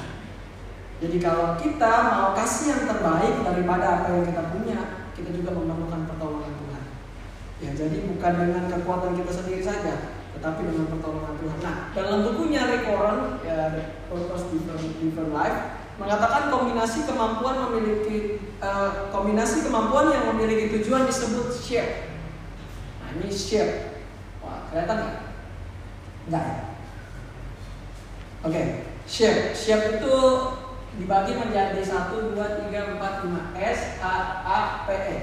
Jadi 1.00 1.18
kalau 1.24 1.56
kita 1.56 1.92
mau 2.12 2.36
kasih 2.36 2.76
yang 2.76 2.84
terbaik 2.84 3.40
daripada 3.40 4.04
apa 4.04 4.08
yang 4.12 4.28
kita 4.28 4.44
punya, 4.52 4.80
kita 5.16 5.32
juga 5.32 5.56
memerlukan 5.56 6.04
pertolongan 6.12 6.52
Tuhan. 6.60 6.84
Ya, 7.64 7.70
jadi 7.72 7.98
bukan 8.12 8.34
dengan 8.36 8.64
kekuatan 8.68 9.16
kita 9.16 9.32
sendiri 9.32 9.64
saja, 9.64 10.20
tetapi 10.36 10.68
dengan 10.68 10.92
pertolongan 10.92 11.40
Tuhan. 11.40 11.58
Nah, 11.64 11.76
dalam 11.96 12.28
bukunya 12.28 12.84
Warren, 12.84 13.40
ya 13.48 13.60
Purpose 14.12 14.52
Different, 14.52 15.00
Different 15.00 15.32
Life, 15.32 15.58
mengatakan 15.96 16.52
kombinasi 16.52 17.08
kemampuan 17.08 17.56
memiliki 17.72 18.44
uh, 18.60 19.08
kombinasi 19.16 19.64
kemampuan 19.64 20.12
yang 20.12 20.36
memiliki 20.36 20.76
tujuan 20.80 21.08
disebut 21.08 21.56
share. 21.56 22.12
Nah, 23.00 23.16
ini 23.16 23.32
share. 23.32 24.04
Wah, 24.44 24.68
kelihatan 24.68 25.00
nggak? 25.00 25.29
Enggak? 26.30 26.78
Oke, 28.46 28.54
okay. 28.54 28.66
shape. 29.10 29.58
Shape 29.58 29.98
itu 29.98 30.16
dibagi 31.02 31.34
menjadi 31.34 31.82
1, 31.82 32.38
2, 32.38 32.70
3, 32.70 33.02
4, 33.02 33.26
5 33.26 33.58
S, 33.58 33.80
A, 33.98 34.14
A, 34.46 34.60
P, 34.86 34.90
E 34.94 35.18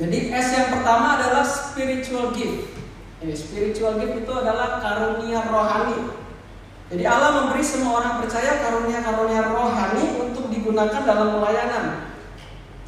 Jadi 0.00 0.18
S 0.32 0.46
yang 0.56 0.68
pertama 0.72 1.20
adalah 1.20 1.44
spiritual 1.44 2.32
gift 2.32 2.72
Jadi 3.20 3.34
spiritual 3.36 4.00
gift 4.00 4.24
itu 4.24 4.32
adalah 4.32 4.80
karunia 4.80 5.44
rohani 5.44 6.14
Jadi 6.88 7.04
Allah 7.04 7.30
memberi 7.44 7.60
semua 7.60 8.00
orang 8.00 8.24
percaya 8.24 8.64
karunia-karunia 8.64 9.42
rohani 9.52 10.04
untuk 10.24 10.48
digunakan 10.48 11.02
dalam 11.04 11.36
pelayanan 11.36 11.84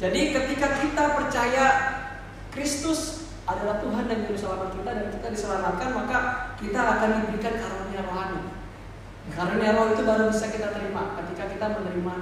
Jadi 0.01 0.33
ketika 0.33 0.67
kita 0.81 1.03
percaya 1.21 1.65
Kristus 2.49 3.24
adalah 3.45 3.77
Tuhan 3.77 4.09
dan 4.09 4.25
Juru 4.25 4.37
Selamat 4.37 4.69
kita 4.73 4.89
dan 4.89 5.07
kita 5.13 5.27
diselamatkan 5.29 5.89
maka 5.93 6.17
kita 6.57 6.81
akan 6.81 7.09
diberikan 7.21 7.53
karunia 7.61 8.01
rohani. 8.01 8.41
Karunia 9.29 9.71
roh 9.73 9.93
itu 9.93 10.01
baru 10.05 10.29
bisa 10.29 10.49
kita 10.49 10.73
terima 10.73 11.17
ketika 11.21 11.49
kita 11.53 11.65
menerima 11.77 12.13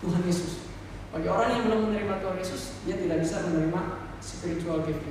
Tuhan 0.00 0.22
Yesus. 0.24 0.72
Bagi 1.10 1.28
orang 1.28 1.48
yang 1.52 1.62
belum 1.68 1.80
menerima 1.90 2.14
Tuhan 2.22 2.36
Yesus, 2.38 2.62
dia 2.88 2.96
tidak 2.96 3.20
bisa 3.20 3.44
menerima 3.44 3.80
spiritual 4.20 4.84
gift. 4.84 5.04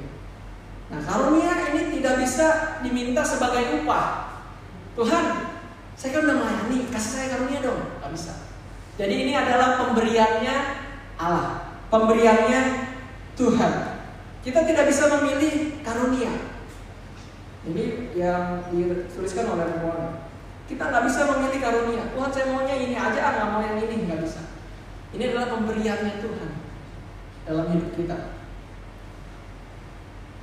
Nah, 0.89 1.01
karunia 1.05 1.53
ini 1.73 2.01
tidak 2.01 2.23
bisa 2.23 2.47
diminta 2.81 3.21
sebagai 3.21 3.81
upah. 3.81 4.37
Tuhan, 4.97 5.25
saya 5.93 6.09
kan 6.17 6.21
udah 6.25 6.37
melayani, 6.39 6.89
kasih 6.89 7.11
saya 7.13 7.27
karunia 7.37 7.59
dong. 7.61 7.81
Gak 8.01 8.11
bisa. 8.15 8.33
Jadi 8.97 9.13
ini 9.27 9.33
adalah 9.37 9.85
pemberiannya 9.85 10.55
Allah, 11.19 11.77
pemberiannya 11.93 12.61
Tuhan. 13.37 13.88
Kita 14.39 14.63
tidak 14.63 14.85
bisa 14.87 15.03
memilih 15.19 15.83
karunia. 15.83 16.31
Ini 17.67 17.83
yang 18.15 18.71
dituliskan 18.71 19.51
oleh 19.51 19.67
Paul. 19.83 20.23
Kita 20.69 20.83
nggak 20.87 21.05
bisa 21.11 21.27
memilih 21.27 21.59
karunia. 21.59 22.03
Tuhan 22.15 22.29
saya 22.31 22.45
maunya 22.55 22.75
ini 22.79 22.95
aja, 22.95 23.19
ah, 23.19 23.31
nggak 23.35 23.49
mau 23.51 23.61
yang 23.65 23.77
ini 23.83 24.07
nggak 24.07 24.21
bisa. 24.23 24.41
Ini 25.11 25.33
adalah 25.33 25.47
pemberiannya 25.57 26.13
Tuhan 26.23 26.51
dalam 27.49 27.65
hidup 27.73 27.91
kita. 27.97 28.17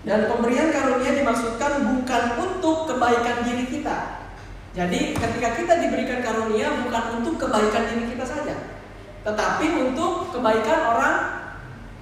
Dan 0.06 0.30
pemberian 0.30 0.70
karunia 0.70 1.18
dimaksudkan 1.18 1.82
bukan 1.82 2.22
untuk 2.38 2.86
kebaikan 2.90 3.42
diri 3.42 3.64
kita. 3.66 4.26
Jadi 4.76 5.16
ketika 5.16 5.48
kita 5.56 5.72
diberikan 5.82 6.20
karunia 6.20 6.84
bukan 6.84 7.04
untuk 7.22 7.40
kebaikan 7.42 7.90
diri 7.90 8.12
kita 8.12 8.22
saja, 8.28 8.54
tetapi 9.24 9.66
untuk 9.88 10.30
kebaikan 10.30 10.78
orang 10.84 11.16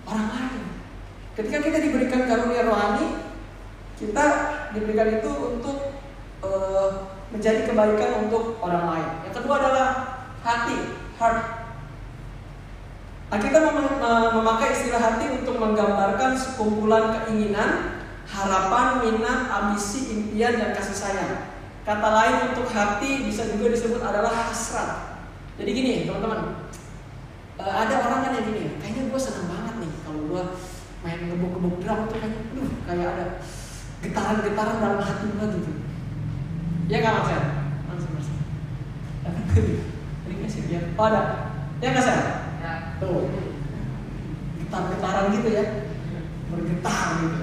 orang 0.04 0.26
lain. 0.26 0.53
Ketika 1.34 1.58
kita 1.66 1.78
diberikan 1.82 2.30
karunia 2.30 2.62
rohani, 2.62 3.18
kita 3.98 4.26
diberikan 4.70 5.18
itu 5.18 5.30
untuk 5.34 5.98
uh, 6.46 7.10
menjadi 7.34 7.66
kebaikan 7.66 8.26
untuk 8.26 8.62
orang 8.62 8.84
lain. 8.86 9.08
Yang 9.26 9.34
kedua 9.42 9.54
adalah 9.58 9.86
hati, 10.46 10.94
heart. 11.18 11.38
Nah, 13.34 13.38
kita 13.42 13.58
mem 13.66 13.98
memakai 14.38 14.78
istilah 14.78 15.02
hati 15.02 15.26
untuk 15.42 15.58
menggambarkan 15.58 16.38
sekumpulan 16.38 17.10
keinginan, 17.18 17.98
harapan, 18.30 19.02
minat, 19.02 19.50
ambisi, 19.50 20.14
impian, 20.14 20.54
dan 20.54 20.70
kasih 20.70 20.94
sayang. 20.94 21.50
Kata 21.82 22.08
lain 22.14 22.54
untuk 22.54 22.70
hati 22.70 23.26
bisa 23.26 23.50
juga 23.50 23.74
disebut 23.74 23.98
adalah 23.98 24.30
hasrat. 24.30 25.18
Jadi 25.58 25.70
gini, 25.74 25.92
teman-teman, 26.06 26.62
uh, 27.58 27.74
ada 27.74 28.06
orang 28.06 28.22
kan 28.22 28.32
yang 28.38 28.46
gini, 28.54 28.78
kayaknya 28.78 29.10
gue 29.10 29.20
senang 29.20 29.50
banget 29.50 29.74
nih 29.82 29.92
kalau 30.06 30.20
gue 30.30 30.44
main 31.04 31.20
ngebuk-ngebuk 31.28 31.84
drum 31.84 32.08
tuh 32.08 32.16
kayak 32.16 32.48
duh 32.56 32.68
kayak 32.88 33.08
ada 33.12 33.26
getaran-getaran 34.00 34.80
dalam 34.80 35.00
hati 35.04 35.26
gue 35.28 35.46
gitu. 35.60 35.72
Ya 36.88 36.96
nggak 37.04 37.12
mas 37.20 37.30
langsung 37.92 38.12
mas 38.16 38.28
ini 40.24 40.34
kasih 40.40 40.62
dia 40.64 40.80
oh 40.96 41.04
ada. 41.04 41.22
Ya 41.84 41.92
nggak 41.92 42.04
sih 42.08 42.16
ya. 42.64 42.72
tuh. 42.96 43.28
Getar-getaran 44.64 45.28
gitu 45.36 45.48
ya. 45.52 45.64
Bergetar 46.48 47.06
gitu. 47.20 47.40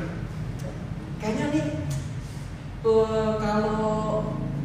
Kayaknya 1.22 1.46
nih 1.53 1.65
uh, 2.82 3.38
kalau 3.38 3.86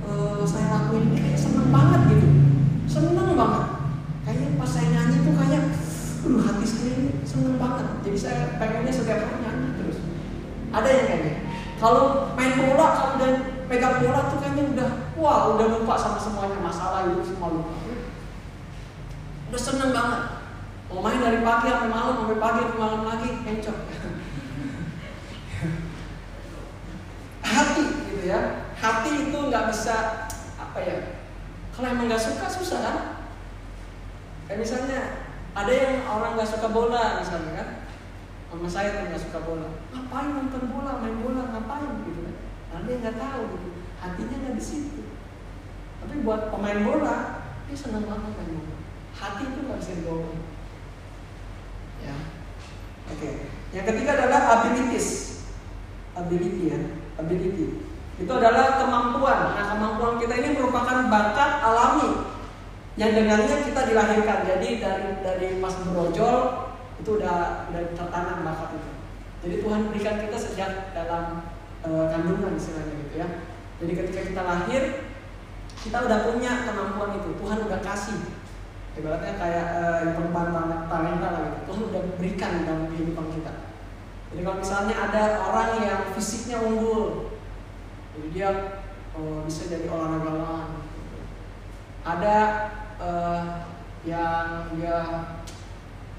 uh, 0.08 0.40
saya 0.48 0.72
lakuin 0.72 1.12
ini 1.12 1.20
kayak 1.20 1.36
seneng 1.36 1.68
banget 1.68 2.00
gitu. 2.16 2.28
Seneng 2.88 3.36
banget. 3.36 3.64
Kayaknya 4.24 4.56
pas 4.56 4.70
saya 4.72 4.88
nyanyi 4.88 5.16
tuh 5.20 5.36
kayak 5.36 5.64
Aduh 6.26 6.42
hati 6.42 6.66
saya 6.66 6.90
ini 6.98 7.22
seneng 7.22 7.54
banget 7.54 7.86
Jadi 8.02 8.18
saya 8.18 8.58
pengennya 8.58 8.90
setiap 8.90 9.22
hari 9.22 9.46
nyanyi 9.46 9.78
terus 9.78 10.02
Ada 10.74 10.88
yang 10.90 11.06
kayaknya 11.06 11.34
Kalau 11.78 12.34
main 12.34 12.58
bola, 12.58 12.86
kalau 12.98 13.14
udah 13.14 13.30
pegang 13.70 14.02
bola 14.02 14.26
tuh 14.26 14.42
kayaknya 14.42 14.74
udah 14.74 14.90
Wah 15.14 15.54
udah 15.54 15.66
lupa 15.70 15.94
sama 15.94 16.18
semuanya 16.18 16.58
Masalah 16.58 17.06
itu 17.06 17.22
semua 17.22 17.54
lupa 17.54 17.78
Udah 19.54 19.60
seneng 19.62 19.94
banget 19.94 20.22
Mau 20.90 20.98
main 21.02 21.22
dari 21.22 21.42
pagi 21.42 21.66
sampai 21.66 21.90
malam, 21.90 22.14
sampai 22.22 22.38
pagi 22.38 22.62
sampai 22.62 22.78
malam 22.78 23.02
lagi, 23.10 23.42
encok. 23.42 23.74
gitu 28.06 28.22
ya. 28.22 28.70
Hati 28.78 29.10
itu 29.26 29.34
nggak 29.34 29.74
bisa 29.74 30.30
apa 30.54 30.78
ya? 30.78 31.26
Kalau 31.74 31.90
emang 31.90 32.06
nggak 32.06 32.22
suka 32.22 32.46
susah 32.46 32.78
kan? 32.86 32.96
Kayak 34.46 34.62
misalnya 34.62 35.25
ada 35.56 35.72
yang 35.72 36.04
orang 36.04 36.36
nggak 36.36 36.52
suka 36.52 36.68
bola 36.68 37.24
misalnya 37.24 37.52
kan, 37.56 37.68
sama 38.52 38.68
saya 38.68 38.88
tuh 39.00 39.08
nggak 39.08 39.24
suka 39.24 39.40
bola. 39.40 39.68
Ngapain 39.88 40.28
nonton 40.36 40.64
bola, 40.68 41.00
main 41.00 41.16
bola, 41.24 41.42
ngapain 41.48 42.04
gitu 42.04 42.20
kan? 42.28 42.36
Nah, 42.68 42.78
dia 42.84 42.94
nggak 43.00 43.16
tahu 43.16 43.42
gitu. 43.56 43.68
Hatinya 43.96 44.36
nggak 44.36 44.54
di 44.60 44.64
situ. 44.64 45.00
Tapi 46.04 46.14
buat 46.20 46.52
pemain 46.52 46.84
bola, 46.84 47.16
dia 47.64 47.76
senang 47.76 48.04
banget 48.04 48.36
main 48.36 48.52
bola. 48.52 48.76
Hati 49.16 49.42
itu 49.48 49.58
nggak 49.64 49.80
bisa 49.80 49.92
dibohong. 49.96 50.40
Ya, 52.04 52.16
oke. 53.08 53.30
Yang 53.72 53.84
ketiga 53.88 54.10
adalah 54.20 54.40
abilities, 54.60 55.40
ability 56.12 56.68
ya, 56.68 56.80
ability. 57.16 57.80
Itu 58.20 58.28
adalah 58.28 58.76
kemampuan. 58.76 59.56
Nah, 59.56 59.64
kemampuan 59.72 60.20
kita 60.20 60.36
ini 60.36 60.48
merupakan 60.52 61.08
bakat 61.08 61.50
alami 61.64 62.35
yang 62.96 63.12
dengannya 63.12 63.56
kita 63.60 63.80
dilahirkan. 63.92 64.38
Jadi 64.48 64.68
dari 64.80 65.08
dari 65.20 65.48
pas 65.60 65.76
berojol 65.84 66.36
itu 66.96 67.10
udah 67.20 67.68
udah 67.70 67.82
tertanam 67.92 68.38
bakat 68.40 68.70
itu. 68.80 68.90
Jadi 69.44 69.54
Tuhan 69.60 69.80
berikan 69.92 70.16
kita 70.24 70.36
sejak 70.40 70.70
dalam 70.96 71.24
e, 71.84 71.90
kandungan 72.08 72.56
istilahnya 72.56 72.94
gitu 73.06 73.14
ya. 73.20 73.28
Jadi 73.84 73.92
ketika 73.92 74.20
kita 74.32 74.42
lahir 74.42 74.82
kita 75.76 75.98
udah 76.02 76.18
punya 76.32 76.52
kemampuan 76.64 77.20
itu. 77.20 77.30
Tuhan 77.36 77.58
udah 77.68 77.80
kasih. 77.84 78.20
Ibaratnya 78.96 79.34
kayak 79.36 79.66
e, 79.76 79.84
perubahan 80.16 80.88
talenta 80.88 81.28
lah 81.36 81.40
gitu. 81.52 81.58
Tuhan 81.68 81.82
udah 81.92 82.02
berikan 82.16 82.52
dalam 82.64 82.88
kehidupan 82.88 83.28
kita. 83.36 83.52
Jadi 84.32 84.40
kalau 84.42 84.58
misalnya 84.58 84.94
ada 84.96 85.22
orang 85.46 85.70
yang 85.84 86.00
fisiknya 86.16 86.58
unggul, 86.58 87.30
jadi 88.16 88.28
dia 88.34 88.50
oh, 89.14 89.46
bisa 89.46 89.70
jadi 89.70 89.86
olahragawan. 89.86 90.82
Ada 92.02 92.36
uh, 93.00 93.66
yang 94.06 94.70
dia 94.76 94.98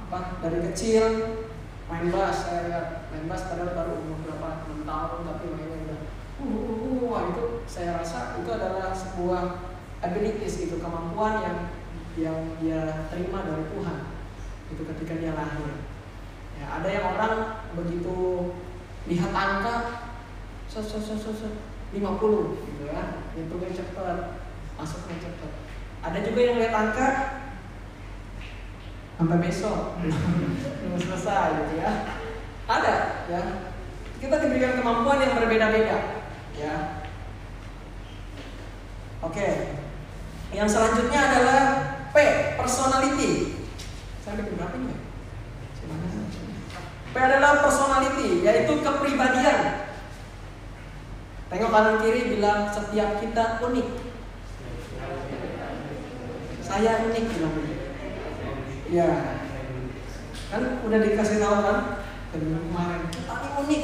apa 0.08 0.20
dari 0.44 0.60
kecil 0.72 1.04
main 1.88 2.12
bass 2.12 2.48
saya 2.48 2.68
lihat 2.68 2.88
main 3.12 3.26
bass 3.32 3.48
padahal 3.48 3.76
baru 3.76 3.94
umur 4.04 4.20
berapa 4.28 4.68
enam 4.68 4.84
tahun 4.84 5.20
tapi 5.24 5.46
mainnya 5.56 5.78
udah 5.88 6.00
uh, 6.40 6.44
uh, 6.44 6.68
uh, 6.68 7.04
wah 7.08 7.22
itu 7.32 7.44
saya 7.68 8.00
rasa 8.00 8.40
itu 8.40 8.50
adalah 8.52 8.92
sebuah 8.92 9.44
abilities 10.04 10.68
itu 10.68 10.76
kemampuan 10.80 11.44
yang 11.44 11.58
yang 12.18 12.40
dia 12.60 13.08
terima 13.14 13.46
dari 13.46 13.66
Tuhan 13.70 13.98
itu 14.68 14.84
ketika 14.84 15.14
dia 15.22 15.32
lahir. 15.38 15.80
Ya 16.58 16.66
ada 16.82 16.90
yang 16.90 17.06
orang 17.14 17.64
begitu 17.78 18.52
lihat 19.08 19.32
angka 19.32 19.76
so 20.68 20.84
so 20.84 21.00
so 21.00 21.16
so, 21.16 21.32
so 21.32 21.48
50 21.96 22.04
gitu 22.68 22.84
ya 22.84 23.24
hitungnya 23.32 23.72
cepat 23.72 24.44
masuknya 24.76 25.16
cepat 25.24 25.52
ada 26.06 26.20
juga 26.22 26.40
yang 26.42 26.58
lihat 26.62 26.74
angka 26.74 27.10
sampai 29.18 29.38
besok 29.42 29.98
belum 30.82 31.00
selesai 31.02 31.48
gitu 31.66 31.74
ya. 31.82 31.92
Ada 32.68 32.96
ya. 33.32 33.42
Kita 34.18 34.36
diberikan 34.42 34.82
kemampuan 34.82 35.22
yang 35.22 35.38
berbeda-beda 35.38 35.98
ya. 36.58 36.76
Oke. 39.22 39.78
Yang 40.54 40.70
selanjutnya 40.80 41.20
adalah 41.20 41.62
P, 42.16 42.18
personality. 42.56 43.60
Saya 44.24 44.40
bikin 44.40 44.56
berapa 44.56 44.76
ini? 44.80 44.96
P 47.12 47.16
adalah 47.18 47.66
personality, 47.66 48.46
yaitu 48.46 48.74
kepribadian. 48.80 49.90
Tengok 51.48 51.72
kanan 51.72 51.96
kiri 52.04 52.38
bilang 52.38 52.68
setiap 52.72 53.24
kita 53.24 53.64
unik. 53.64 54.07
Saya 56.68 57.08
unik 57.08 57.26
bilang 57.32 57.56
Ya, 58.92 59.40
kan 60.52 60.64
udah 60.84 61.00
dikasih 61.00 61.40
tahu 61.40 61.58
kan 61.64 61.80
kemarin. 62.32 63.04
Tapi 63.08 63.48
unik. 63.64 63.84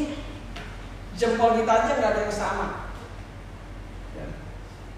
Jempol 1.14 1.60
kita 1.60 1.72
aja 1.72 1.92
nggak 2.00 2.12
ada 2.12 2.22
yang 2.28 2.36
sama. 2.36 2.68
Ya. 4.16 4.28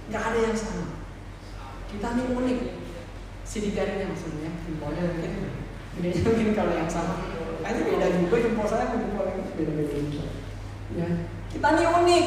Nggak 0.09 0.23
ada 0.33 0.39
yang 0.49 0.57
sama. 0.57 0.85
Kita 1.89 2.07
ini 2.17 2.23
unik. 2.33 2.59
Sidik 3.45 3.77
jarinya 3.77 4.09
maksudnya, 4.09 4.49
jempolnya 4.65 5.05
mungkin 5.05 5.33
bedanya 5.93 6.21
mungkin 6.25 6.49
kalau 6.57 6.73
yang 6.73 6.89
sama. 6.89 7.21
Kayaknya 7.61 7.81
beda 7.85 8.07
juga 8.17 8.35
jempol 8.41 8.65
saya 8.65 8.89
sama 8.89 9.01
jempol 9.05 9.25
yang 9.29 9.41
beda-beda 9.53 9.97
juga. 10.01 10.25
Ya, 10.97 11.07
kita 11.53 11.67
ini 11.77 11.83
unik. 11.85 12.25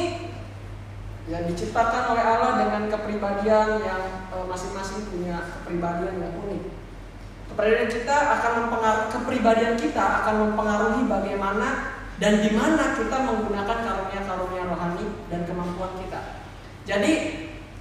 Ya 1.29 1.45
diciptakan 1.45 2.17
oleh 2.17 2.25
Allah 2.25 2.51
dengan 2.57 2.89
kepribadian 2.89 3.85
yang 3.85 4.01
masing-masing 4.49 5.13
punya 5.13 5.61
kepribadian 5.61 6.17
yang 6.17 6.33
unik. 6.41 6.63
Kepribadian 7.53 7.89
kita 7.89 8.17
akan 8.17 8.51
mempengaruhi 8.65 9.07
kepribadian 9.13 9.75
kita 9.77 10.25
akan 10.25 10.35
mempengaruhi 10.49 11.05
bagaimana 11.05 11.67
dan 12.17 12.41
di 12.41 12.49
mana 12.57 12.97
kita 12.97 13.17
menggunakan 13.29 13.77
karunia-karunia 13.77 14.63
rohani 14.73 15.05
dan 15.29 15.45
kemampuan 15.45 16.01
kita. 16.01 16.41
Jadi 16.89 17.11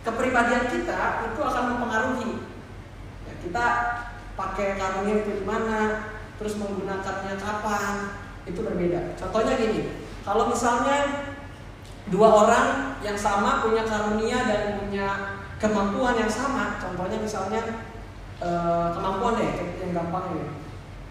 kepribadian 0.05 0.69
kita 0.69 1.33
itu 1.33 1.41
akan 1.41 1.65
mempengaruhi. 1.73 2.33
Ya, 3.25 3.35
kita 3.41 3.65
pakai 4.37 4.77
karunia 4.77 5.25
itu 5.25 5.41
di 5.41 5.45
mana, 5.49 6.13
terus 6.37 6.55
menggunakannya 6.61 7.35
kapan, 7.41 8.13
itu 8.45 8.61
berbeda. 8.61 9.17
Contohnya 9.19 9.57
gini, 9.57 10.05
kalau 10.23 10.53
misalnya 10.53 11.28
dua 12.09 12.29
orang 12.45 12.67
yang 13.05 13.19
sama 13.19 13.63
punya 13.63 13.85
karunia 13.85 14.39
dan 14.49 14.63
punya 14.81 15.07
kemampuan 15.59 16.17
yang 16.17 16.31
sama, 16.31 16.79
contohnya 16.79 17.19
misalnya 17.21 17.63
uh, 18.41 18.95
kemampuan 18.95 19.39
deh 19.39 19.51
yang 19.83 19.93
gampang 19.93 20.25
ini. 20.35 20.47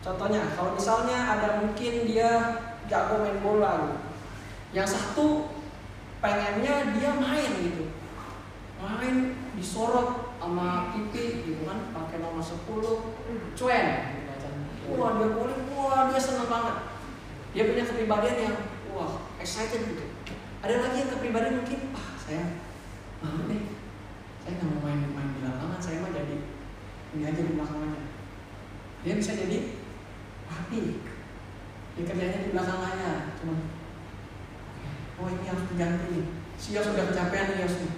Contohnya 0.02 0.56
kalau 0.56 0.72
misalnya 0.74 1.18
ada 1.38 1.60
mungkin 1.60 2.08
dia 2.08 2.32
jago 2.88 3.22
main 3.22 3.40
bola 3.44 3.72
gitu. 3.84 3.98
Yang 4.72 4.88
satu 4.96 5.28
pengennya 6.24 6.96
dia 6.96 7.12
main 7.16 7.52
gitu. 7.60 7.92
Main 8.78 9.36
disorot 9.58 10.28
sama 10.38 10.94
pipi 10.94 11.44
gitu 11.44 11.66
kan 11.66 11.92
pakai 11.92 12.22
nomor 12.22 12.40
10 12.40 12.62
cuen 13.58 13.86
gitu 14.16 14.48
wah 14.96 15.20
dia 15.20 15.28
boleh 15.34 15.58
wah 15.76 16.08
dia 16.08 16.22
senang 16.22 16.48
banget 16.48 16.76
dia 17.52 17.64
punya 17.68 17.84
kepribadian 17.84 18.38
yang 18.38 18.58
wah 18.94 19.28
excited 19.42 19.82
gitu 19.84 20.06
ada 20.58 20.76
lagi 20.82 20.98
yang 21.06 21.12
kepribadian 21.14 21.62
mungkin? 21.62 21.80
Ah 21.94 22.18
saya 22.18 22.44
mau 23.22 23.46
deh. 23.46 23.62
Saya 24.42 24.52
nggak 24.58 24.70
mau 24.74 24.82
main 24.82 25.02
main 25.14 25.30
di 25.38 25.42
lapangan. 25.46 25.80
Saya 25.82 26.02
mah 26.02 26.12
jadi 26.14 26.36
ini 27.14 27.24
aja 27.24 27.42
di 27.46 27.54
belakang 27.54 27.82
aja. 27.86 28.02
Dia 29.06 29.14
bisa 29.14 29.32
jadi 29.38 29.58
rapi 30.48 30.82
dia 31.98 32.06
kerjanya 32.06 32.46
di 32.46 32.54
belakang 32.54 32.78
aja 32.78 33.34
cuma 33.42 33.58
oh 35.18 35.28
ini 35.30 35.46
harus 35.46 35.66
diganti 35.70 36.06
nih. 36.14 36.26
Si 36.58 36.74
Yos 36.74 36.90
sudah 36.90 37.06
kecapean 37.10 37.58
nih 37.58 37.66
nih. 37.66 37.92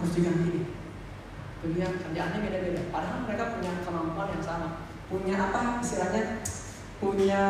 Harus 0.00 0.12
diganti 0.16 0.48
nih. 0.56 0.64
Itu 1.60 1.66
dia 1.72 1.88
kerjaannya 1.88 2.38
beda-beda. 2.48 2.82
Padahal 2.92 3.24
mereka 3.24 3.56
punya 3.56 3.72
kemampuan 3.84 4.28
yang 4.32 4.44
sama. 4.44 4.68
Punya 5.08 5.34
apa 5.40 5.80
istilahnya? 5.80 6.44
Punya 6.96 7.44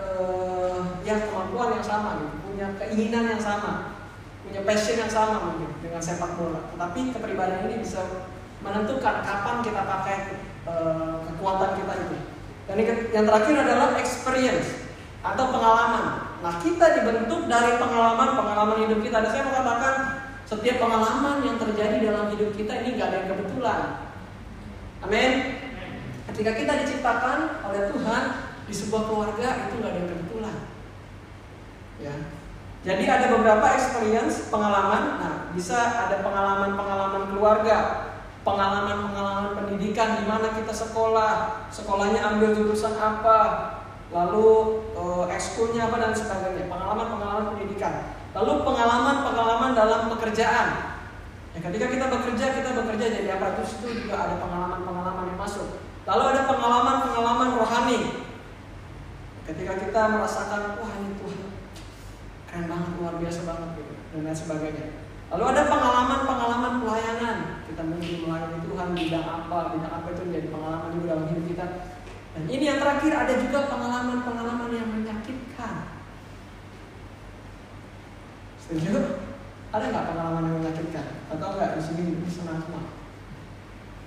uh, 0.00 1.00
ya 1.04 1.20
kemampuan 1.24 1.80
yang 1.80 1.84
sama 1.84 2.20
gitu. 2.20 2.36
Punya 2.48 2.66
keinginan 2.80 3.36
yang 3.36 3.40
sama 3.40 3.95
punya 4.46 4.62
passion 4.62 4.96
yang 5.02 5.10
sama 5.10 5.50
mungkin 5.50 5.70
dengan 5.82 5.98
sepak 5.98 6.38
bola 6.38 6.70
tetapi 6.70 7.10
kepribadian 7.10 7.66
ini 7.66 7.82
bisa 7.82 8.30
menentukan 8.62 9.26
kapan 9.26 9.56
kita 9.60 9.82
pakai 9.84 10.16
uh, 10.64 11.20
kekuatan 11.26 11.70
kita 11.82 11.92
itu 12.06 12.18
dan 12.66 12.76
yang 13.14 13.24
terakhir 13.30 13.54
adalah 13.62 13.94
experience 13.94 14.90
atau 15.22 15.44
pengalaman. 15.54 16.04
Nah 16.42 16.54
kita 16.58 16.86
dibentuk 16.98 17.46
dari 17.46 17.78
pengalaman-pengalaman 17.78 18.86
hidup 18.86 19.00
kita. 19.06 19.22
Dan 19.22 19.30
saya 19.30 19.42
mau 19.46 19.54
katakan 19.54 19.94
setiap 20.46 20.76
pengalaman 20.82 21.46
yang 21.46 21.56
terjadi 21.62 21.96
dalam 22.10 22.30
hidup 22.34 22.50
kita 22.58 22.72
ini 22.82 22.98
gak 22.98 23.08
ada 23.10 23.16
yang 23.22 23.28
kebetulan. 23.34 23.80
Amin. 25.02 25.30
Ketika 26.34 26.52
kita 26.58 26.72
diciptakan 26.82 27.62
oleh 27.70 27.82
Tuhan 27.94 28.22
di 28.66 28.74
sebuah 28.74 29.02
keluarga 29.06 29.48
itu 29.70 29.74
gak 29.78 29.90
ada 29.94 29.98
yang 30.02 30.10
kebetulan. 30.10 30.56
Ya. 32.02 32.14
Jadi 32.86 33.02
ada 33.10 33.26
beberapa 33.34 33.66
experience 33.74 34.46
pengalaman. 34.46 35.18
Nah 35.18 35.34
bisa 35.50 35.74
ada 35.74 36.22
pengalaman-pengalaman 36.22 37.34
keluarga, 37.34 37.76
pengalaman-pengalaman 38.46 39.58
pendidikan 39.58 40.22
di 40.22 40.24
mana 40.30 40.54
kita 40.54 40.70
sekolah, 40.70 41.66
sekolahnya 41.74 42.22
ambil 42.22 42.54
jurusan 42.54 42.94
apa, 42.94 43.38
lalu 44.14 44.78
uh, 44.94 45.26
ekskulnya 45.26 45.90
apa 45.90 45.98
dan 45.98 46.12
sebagainya, 46.14 46.70
pengalaman-pengalaman 46.70 47.58
pendidikan, 47.58 48.14
lalu 48.38 48.62
pengalaman-pengalaman 48.62 49.74
dalam 49.74 50.00
pekerjaan. 50.14 50.94
Ya, 51.58 51.60
ketika 51.66 51.90
kita 51.90 52.06
bekerja, 52.06 52.46
kita 52.54 52.70
bekerja 52.70 53.06
jadi 53.18 53.28
apa 53.34 53.58
itu 53.58 53.98
juga 54.06 54.14
ada 54.14 54.38
pengalaman-pengalaman 54.38 55.34
yang 55.34 55.40
masuk. 55.42 55.82
Lalu 56.06 56.22
ada 56.38 56.42
pengalaman-pengalaman 56.46 57.48
rohani. 57.58 58.00
Ketika 59.42 59.74
kita 59.74 60.00
merasakan 60.14 60.78
wah 60.78 60.90
ini 61.02 61.18
Tuhan 61.18 61.45
keren 62.56 62.72
banget 62.72 62.90
luar 62.96 63.14
biasa 63.20 63.40
banget 63.44 63.68
gitu 63.76 63.92
dan 64.16 64.20
lain 64.24 64.32
sebagainya. 64.32 64.86
Lalu 65.28 65.44
ada 65.52 65.62
pengalaman-pengalaman 65.68 66.74
pelayanan. 66.80 67.38
Kita 67.68 67.82
mungkin 67.84 68.14
melayani 68.24 68.58
Tuhan 68.64 68.88
bidang 68.96 69.26
apa, 69.28 69.58
bidang 69.76 69.92
apa 69.92 70.06
itu 70.16 70.22
menjadi 70.24 70.48
pengalaman 70.48 70.88
juga 70.96 71.06
dalam 71.12 71.26
hidup 71.28 71.44
kita. 71.52 71.66
Dan 72.32 72.44
ini 72.48 72.64
yang 72.64 72.80
terakhir 72.80 73.12
ada 73.12 73.34
juga 73.36 73.58
pengalaman-pengalaman 73.68 74.70
yang 74.72 74.88
menyakitkan. 74.88 75.74
Setuju? 78.64 79.20
Ada 79.76 79.84
nggak 79.92 80.06
pengalaman 80.08 80.42
yang 80.48 80.56
menyakitkan? 80.64 81.06
Atau 81.28 81.46
nggak 81.60 81.76
di 81.76 81.82
sini 81.84 82.02
senang 82.32 82.64
semua? 82.64 82.88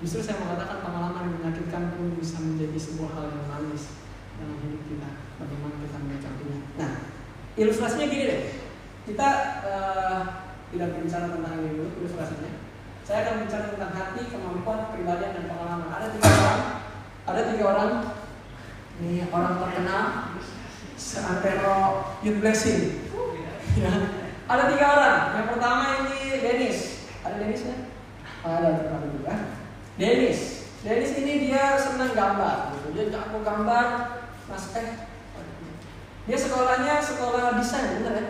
Justru 0.01 0.25
saya 0.25 0.41
mengatakan 0.41 0.81
pengalaman 0.81 1.21
yang 1.29 1.35
menyakitkan 1.38 1.93
pun 1.93 2.17
bisa 2.17 2.41
menjadi 2.41 2.79
sebuah 2.81 3.13
hal 3.13 3.25
yang 3.29 3.45
manis 3.45 3.93
dalam 4.41 4.57
hidup 4.65 4.81
kita. 4.89 5.09
Bagaimana 5.38 5.75
kita 5.83 5.97
menyikapinya. 5.99 6.59
Nah, 6.79 7.18
ilustrasinya 7.57 8.05
gini 8.05 8.23
deh. 8.29 8.41
Kita 9.09 9.29
uh, 9.65 10.21
tidak 10.69 10.88
berbicara 10.93 11.25
tentang 11.33 11.53
ini 11.65 11.69
dulu 11.73 11.89
ilustrasinya. 12.03 12.51
Saya 13.01 13.25
akan 13.25 13.35
bicara 13.41 13.73
tentang 13.73 13.93
hati, 13.97 14.21
kemampuan, 14.29 14.85
kepribadian, 14.85 15.33
dan 15.33 15.45
pengalaman. 15.49 15.89
Ada 15.89 16.07
tiga 16.13 16.29
orang. 16.29 16.62
Ada 17.25 17.41
tiga 17.49 17.63
orang. 17.65 17.91
Ini 19.01 19.13
orang 19.33 19.53
terkenal. 19.57 20.05
Seantero 20.99 21.79
Youth 22.21 22.38
Blessing. 22.38 23.09
Ya. 23.79 23.91
Ada 24.45 24.63
tiga 24.69 24.85
orang. 24.93 25.17
Yang 25.41 25.47
pertama 25.57 25.83
ini 26.05 26.19
Dennis. 26.38 26.77
Ada 27.25 27.35
Dennisnya? 27.41 27.75
Ada 28.45 28.67
terkenal 28.77 29.09
juga. 29.09 29.33
Dennis. 29.97 30.69
Dennis 30.85 31.12
ini 31.17 31.49
dia 31.49 31.81
senang 31.81 32.13
gambar. 32.13 32.77
Dia 32.93 33.09
jago 33.09 33.41
gambar. 33.41 33.85
Mas 34.45 34.65
eh. 34.77 35.09
Dia 36.30 36.38
sekolahnya 36.38 37.02
sekolah 37.02 37.58
desain, 37.58 38.06
bener 38.06 38.13
ya? 38.13 38.26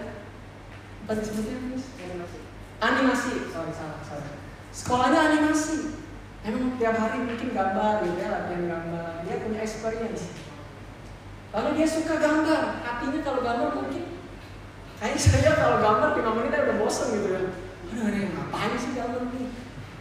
Apa 1.03 1.19
disebutnya 1.19 1.59
Animasi. 1.99 2.39
Animasi. 2.79 3.31
Sorry, 3.51 3.73
salah, 3.75 3.99
salah. 4.07 4.39
Sekolahnya 4.71 5.19
animasi. 5.35 5.99
Emang 6.47 6.79
tiap 6.79 6.95
hari 6.95 7.27
bikin 7.27 7.51
gambar 7.51 8.07
gitu 8.07 8.23
ya, 8.23 8.31
latihan 8.31 8.71
gambar. 8.71 9.27
Dia 9.27 9.43
punya 9.43 9.59
experience. 9.59 10.31
Lalu 11.51 11.69
dia 11.75 11.87
suka 11.91 12.15
gambar. 12.15 12.79
Hatinya 12.87 13.19
kalau 13.19 13.43
gambar 13.43 13.69
mungkin 13.75 14.09
Kayaknya 14.99 15.19
saya 15.23 15.51
kalau 15.55 15.77
gambar 15.79 16.09
5 16.19 16.35
menit 16.35 16.59
udah 16.59 16.75
bosan 16.75 17.07
gitu 17.15 17.31
kan. 17.31 17.45
Aduh, 17.87 18.05
ini 18.11 18.35
ngapain 18.35 18.75
sih 18.75 18.91
gambar 18.99 19.31
ini? 19.31 19.47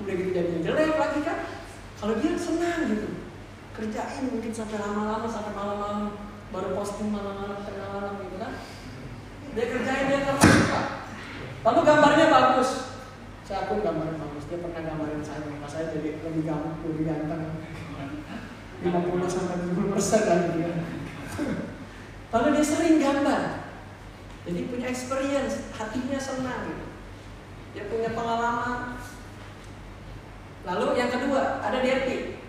Udah 0.02 0.14
gitu 0.18 0.30
jadi 0.34 0.58
jelek 0.58 0.98
lagi 0.98 1.20
kan. 1.22 1.38
Kalau 2.02 2.18
dia 2.18 2.34
senang 2.34 2.90
gitu. 2.90 3.06
Kerjain 3.78 4.26
mungkin 4.26 4.50
sampai 4.50 4.82
lama-lama, 4.82 5.26
sampai 5.30 5.54
malam-malam. 5.54 6.27
Baru 6.48 6.72
posting 6.72 7.12
malam-malam, 7.12 7.60
tengah 7.60 7.88
malam 7.92 8.14
gitu 8.24 8.36
kan. 8.40 8.52
Dia 9.52 9.64
kerjain 9.68 10.06
dia 10.08 10.36
suka. 10.38 10.82
Lalu 11.66 11.80
gambarnya 11.84 12.26
bagus. 12.32 12.70
Saya 13.44 13.68
akui 13.68 13.84
gambarnya 13.84 14.16
bagus. 14.16 14.44
Dia 14.48 14.64
pernah 14.64 14.80
gambarin 14.80 15.20
saya, 15.24 15.44
maka 15.44 15.68
saya 15.68 15.92
jadi 15.92 16.20
lebih 16.24 16.42
ganteng, 16.48 16.80
lebih 16.84 17.04
ganteng. 17.04 17.42
50 18.78 19.26
sampai 19.26 19.56
70 19.74 19.90
persen 19.90 20.20
kan 20.22 20.38
gitu 20.48 20.58
ya. 20.62 20.72
Lalu 22.30 22.46
dia 22.54 22.64
sering 22.64 22.96
gambar. 23.02 23.42
Jadi 24.48 24.60
punya 24.70 24.86
experience, 24.88 25.68
hatinya 25.76 26.16
senang 26.16 26.70
gitu. 26.70 26.86
Dia 27.76 27.84
punya 27.90 28.16
pengalaman. 28.16 28.96
Lalu 30.64 30.86
yang 30.96 31.10
kedua 31.12 31.60
ada 31.60 31.78
Depi. 31.84 32.40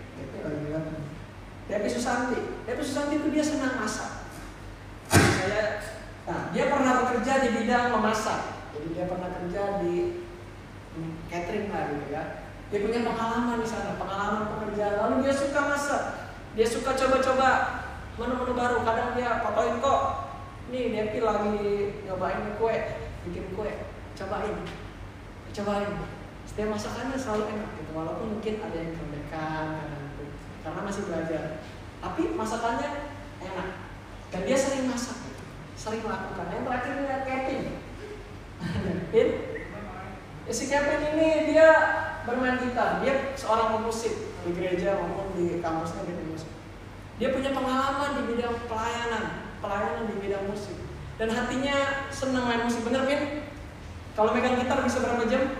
Depi 1.70 1.86
Susanti. 1.86 2.66
Depi 2.66 2.82
Susanti 2.82 3.22
itu 3.22 3.30
dia 3.30 3.44
senang 3.46 3.78
masak. 3.78 4.26
Saya, 5.10 5.78
nah 6.26 6.50
dia 6.50 6.66
pernah 6.66 7.06
bekerja 7.06 7.46
di 7.46 7.48
bidang 7.62 7.94
memasak. 7.94 8.58
Jadi 8.74 8.86
dia 8.94 9.06
pernah 9.06 9.30
kerja 9.30 9.62
di 9.78 10.26
catering 11.30 11.70
lah 11.70 11.94
gitu 11.94 12.06
ya. 12.10 12.22
Dia 12.70 12.78
punya 12.82 13.00
pengalaman 13.06 13.62
di 13.62 13.68
sana, 13.70 13.94
pengalaman 13.98 14.50
pekerjaan. 14.50 14.98
Lalu 14.98 15.14
dia 15.26 15.34
suka 15.34 15.60
masak. 15.70 16.02
Dia 16.58 16.66
suka 16.66 16.90
coba-coba 16.98 17.48
menu-menu 18.18 18.52
baru. 18.58 18.82
Kadang 18.82 19.14
dia 19.14 19.42
fotoin 19.46 19.78
kok 19.78 20.02
nih 20.70 20.94
Depi 20.94 21.18
lagi 21.18 21.98
nyobain 22.06 22.54
kue 22.54 22.74
bikin 23.26 23.50
kue 23.58 23.70
cobain 24.14 24.56
cobain 25.50 25.92
setiap 26.46 26.68
masakannya 26.70 27.18
selalu 27.18 27.58
enak 27.58 27.70
gitu 27.82 27.90
walaupun 27.90 28.38
mungkin 28.38 28.62
ada 28.62 28.78
yang 28.78 28.94
kebekan 28.94 29.99
karena 30.60 30.80
masih 30.84 31.02
belajar. 31.08 31.64
Tapi 32.00 32.22
masakannya 32.36 32.90
enak. 33.44 33.68
Dan 34.30 34.40
dia 34.46 34.56
sering 34.56 34.88
masak. 34.88 35.18
Sering 35.76 36.04
lakukan 36.04 36.52
yang 36.52 36.64
terakhir 36.64 36.92
lihat 37.04 37.22
Kevin. 37.24 37.60
Kevin? 39.12 39.28
Ya, 40.44 40.52
si 40.52 40.64
Kevin 40.68 41.02
ini 41.16 41.52
dia 41.52 41.68
bermain 42.24 42.60
gitar. 42.60 43.00
Dia 43.00 43.32
seorang 43.36 43.80
pemusik 43.80 44.32
di 44.44 44.50
gereja 44.56 44.96
maupun 45.00 45.36
di 45.36 45.60
kampusnya 45.60 46.08
dia 46.08 46.16
pemusik 46.16 46.50
dia 47.20 47.36
punya 47.36 47.52
pengalaman 47.52 48.16
di 48.16 48.22
bidang 48.32 48.64
pelayanan. 48.64 49.44
Pelayanan 49.60 50.08
di 50.08 50.24
bidang 50.24 50.48
musik. 50.48 50.72
Dan 51.20 51.28
hatinya 51.28 52.08
senang 52.08 52.48
main 52.48 52.64
musik. 52.64 52.80
Bener 52.80 53.04
Vin? 53.04 53.44
Kalau 54.16 54.32
megang 54.32 54.56
gitar 54.56 54.80
bisa 54.80 55.04
berapa 55.04 55.28
jam? 55.28 55.52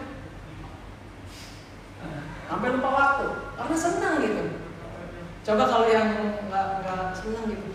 Sampai 2.48 2.72
lupa 2.72 2.88
waktu. 2.88 3.26
Karena 3.60 3.76
senang 3.76 4.14
gitu. 4.24 4.44
Coba 5.40 5.64
kalau 5.64 5.88
yang 5.88 6.37
nggak 6.53 6.66
nggak 6.85 7.16
senang 7.16 7.48
gitu, 7.48 7.72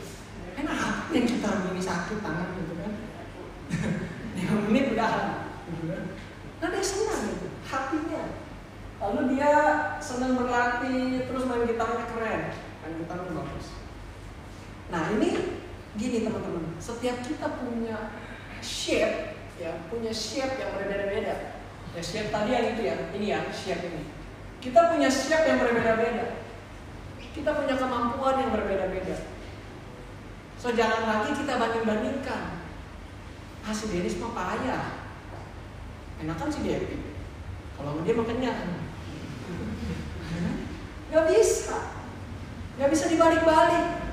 enak 0.53 1.09
yang 1.09 1.25
kita 1.25 1.49
ini 1.73 1.81
sakit 1.81 2.21
tangan 2.21 2.53
gitu 2.61 2.73
kan? 2.77 2.91
Lima 4.37 4.55
menit 4.69 4.93
udah 4.93 5.13
gitu 5.73 5.83
kan? 5.89 6.03
Dia 6.61 6.83
senang 6.85 7.21
gitu, 7.33 7.47
hatinya. 7.65 8.23
Lalu 9.01 9.21
dia 9.33 9.53
senang 9.97 10.37
berlatih, 10.37 11.25
terus 11.25 11.45
main 11.49 11.65
gitarnya 11.65 12.05
keren, 12.13 12.41
main 12.53 12.93
gitarnya 13.01 13.31
bagus. 13.33 13.67
Nah 14.93 15.03
ini 15.17 15.29
gini 15.97 16.21
teman-teman, 16.21 16.77
setiap 16.77 17.17
kita 17.25 17.47
punya 17.65 18.13
shape, 18.61 19.41
ya 19.57 19.89
punya 19.89 20.13
shape 20.13 20.61
yang 20.61 20.71
berbeda-beda. 20.77 21.65
Ya 21.97 22.01
shape 22.05 22.29
tadi 22.29 22.49
yang 22.53 22.65
itu 22.77 22.81
ya, 22.85 22.95
ini 23.17 23.25
ya 23.33 23.39
shape 23.49 23.89
ini. 23.89 24.03
Kita 24.61 24.93
punya 24.93 25.09
shape 25.09 25.49
yang 25.49 25.59
berbeda-beda. 25.65 26.44
Kita 27.35 27.51
punya 27.51 27.75
kemampuan 27.75 28.39
yang 28.39 28.55
berbeda-beda. 28.55 29.27
So 30.55 30.71
jangan 30.71 31.03
lagi 31.03 31.35
kita 31.35 31.59
banding-bandingkan. 31.59 32.63
Ah 33.67 33.75
si 33.75 33.91
Dennis 33.91 34.15
mah 34.23 34.31
payah. 34.31 35.11
Enakan 36.23 36.47
si 36.47 36.63
Devi. 36.63 37.11
Kalau 37.75 37.99
dia 38.07 38.15
makannya 38.15 38.55
Gak 41.11 41.27
bisa. 41.27 41.99
Gak 42.79 42.87
bisa 42.87 43.11
dibalik-balik. 43.11 44.07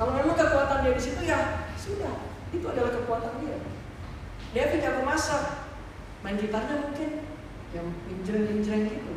Kalau 0.00 0.16
memang 0.16 0.34
kekuatan 0.34 0.82
dia 0.82 0.96
di 0.96 1.02
situ 1.04 1.20
ya 1.22 1.68
sudah, 1.78 2.26
itu 2.50 2.66
adalah 2.66 2.90
kekuatan 2.90 3.38
dia. 3.44 3.60
Dia 4.50 4.72
tidak 4.72 4.98
memasak, 4.98 5.68
main 6.26 6.40
gitarnya 6.40 6.90
mungkin 6.90 7.22
yang 7.70 7.86
injreng-injreng 8.10 8.88
gitu. 8.88 9.14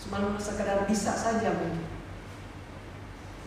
Cuma 0.00 0.34
sekedar 0.42 0.90
bisa 0.90 1.14
saja 1.14 1.54
mungkin. 1.54 1.89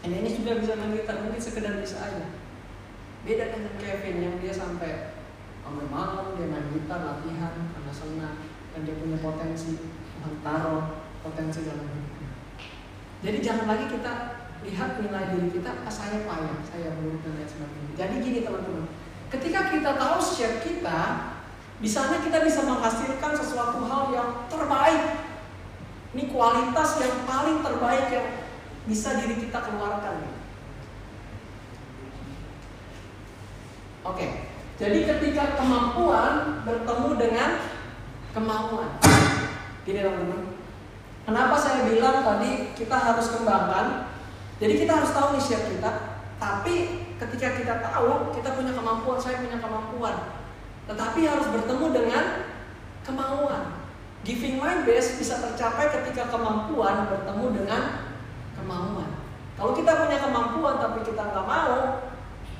Dan 0.04 0.20
ini 0.20 0.30
sudah 0.36 0.60
bisa 0.60 0.76
main 0.76 0.92
gitar, 1.00 1.24
mungkin 1.24 1.40
sekedar 1.40 1.80
bisa 1.80 2.04
aja. 2.04 2.28
Beda 3.24 3.56
dengan 3.56 3.74
Kevin 3.80 4.20
yang 4.20 4.36
dia 4.44 4.52
sampai 4.52 5.16
sampai 5.64 5.88
malam 5.88 6.36
dia 6.36 6.52
main 6.52 6.68
gitar 6.76 7.00
latihan 7.00 7.56
karena 7.72 7.94
senang 7.96 8.36
dan 8.76 8.80
dia 8.84 9.00
punya 9.00 9.16
potensi 9.24 9.80
Tuhan 10.20 10.44
taruh 10.44 11.08
potensi 11.24 11.64
dalam 11.64 11.88
hidupnya. 11.88 12.30
Jadi 13.24 13.38
jangan 13.40 13.66
lagi 13.72 13.86
kita 13.88 14.12
lihat 14.68 15.00
nilai 15.00 15.24
diri 15.32 15.50
kita, 15.56 15.72
ah, 15.88 15.92
saya 15.92 16.28
payah, 16.28 16.60
saya 16.68 17.00
buruk 17.00 17.24
dan 17.24 17.40
lain 17.40 17.48
sebagainya. 17.48 17.92
Jadi 17.96 18.16
gini 18.20 18.40
teman-teman, 18.44 18.92
ketika 19.32 19.72
kita 19.72 19.92
tahu 19.96 20.18
shape 20.20 20.60
kita, 20.68 21.00
di 21.80 21.88
sana 21.88 22.20
kita 22.20 22.44
bisa 22.44 22.64
menghasilkan 22.68 23.32
sesuatu 23.36 23.84
hal 23.88 24.12
yang 24.12 24.30
terbaik. 24.52 25.24
Ini 26.14 26.30
kualitas 26.30 27.02
yang 27.02 27.26
paling 27.26 27.66
terbaik 27.66 28.08
yang 28.14 28.28
bisa 28.88 29.20
diri 29.20 29.36
kita 29.48 29.60
keluarkan. 29.64 30.28
Oke, 34.04 34.52
jadi 34.76 35.00
ketika 35.08 35.56
kemampuan 35.56 36.64
bertemu 36.68 37.10
dengan 37.16 37.50
kemauan. 38.36 38.90
Gini 39.88 40.00
teman-teman, 40.04 40.60
kenapa 41.24 41.56
saya 41.56 41.88
bilang 41.88 42.24
tadi 42.24 42.76
kita 42.76 42.96
harus 42.96 43.32
kembangkan 43.32 44.14
jadi 44.64 44.80
kita 44.80 44.92
harus 44.96 45.12
tahu 45.12 45.36
nih 45.36 45.44
siap 45.44 45.64
kita. 45.68 45.92
Tapi 46.40 46.76
ketika 47.20 47.48
kita 47.60 47.74
tahu, 47.84 48.32
kita 48.32 48.56
punya 48.56 48.72
kemampuan, 48.72 49.20
saya 49.20 49.44
punya 49.44 49.60
kemampuan. 49.60 50.16
Tetapi 50.88 51.20
harus 51.28 51.48
bertemu 51.52 51.86
dengan 51.92 52.24
kemauan. 53.04 53.84
Giving 54.24 54.56
mind 54.56 54.88
base 54.88 55.20
bisa 55.20 55.44
tercapai 55.44 55.92
ketika 55.92 56.32
kemampuan 56.32 57.12
bertemu 57.12 57.46
dengan 57.60 57.82
kemauan. 58.64 59.12
Kalau 59.60 59.76
kita 59.76 59.92
punya 60.08 60.18
kemampuan 60.24 60.76
tapi 60.80 61.00
kita 61.04 61.22
nggak 61.22 61.46
mau, 61.46 61.76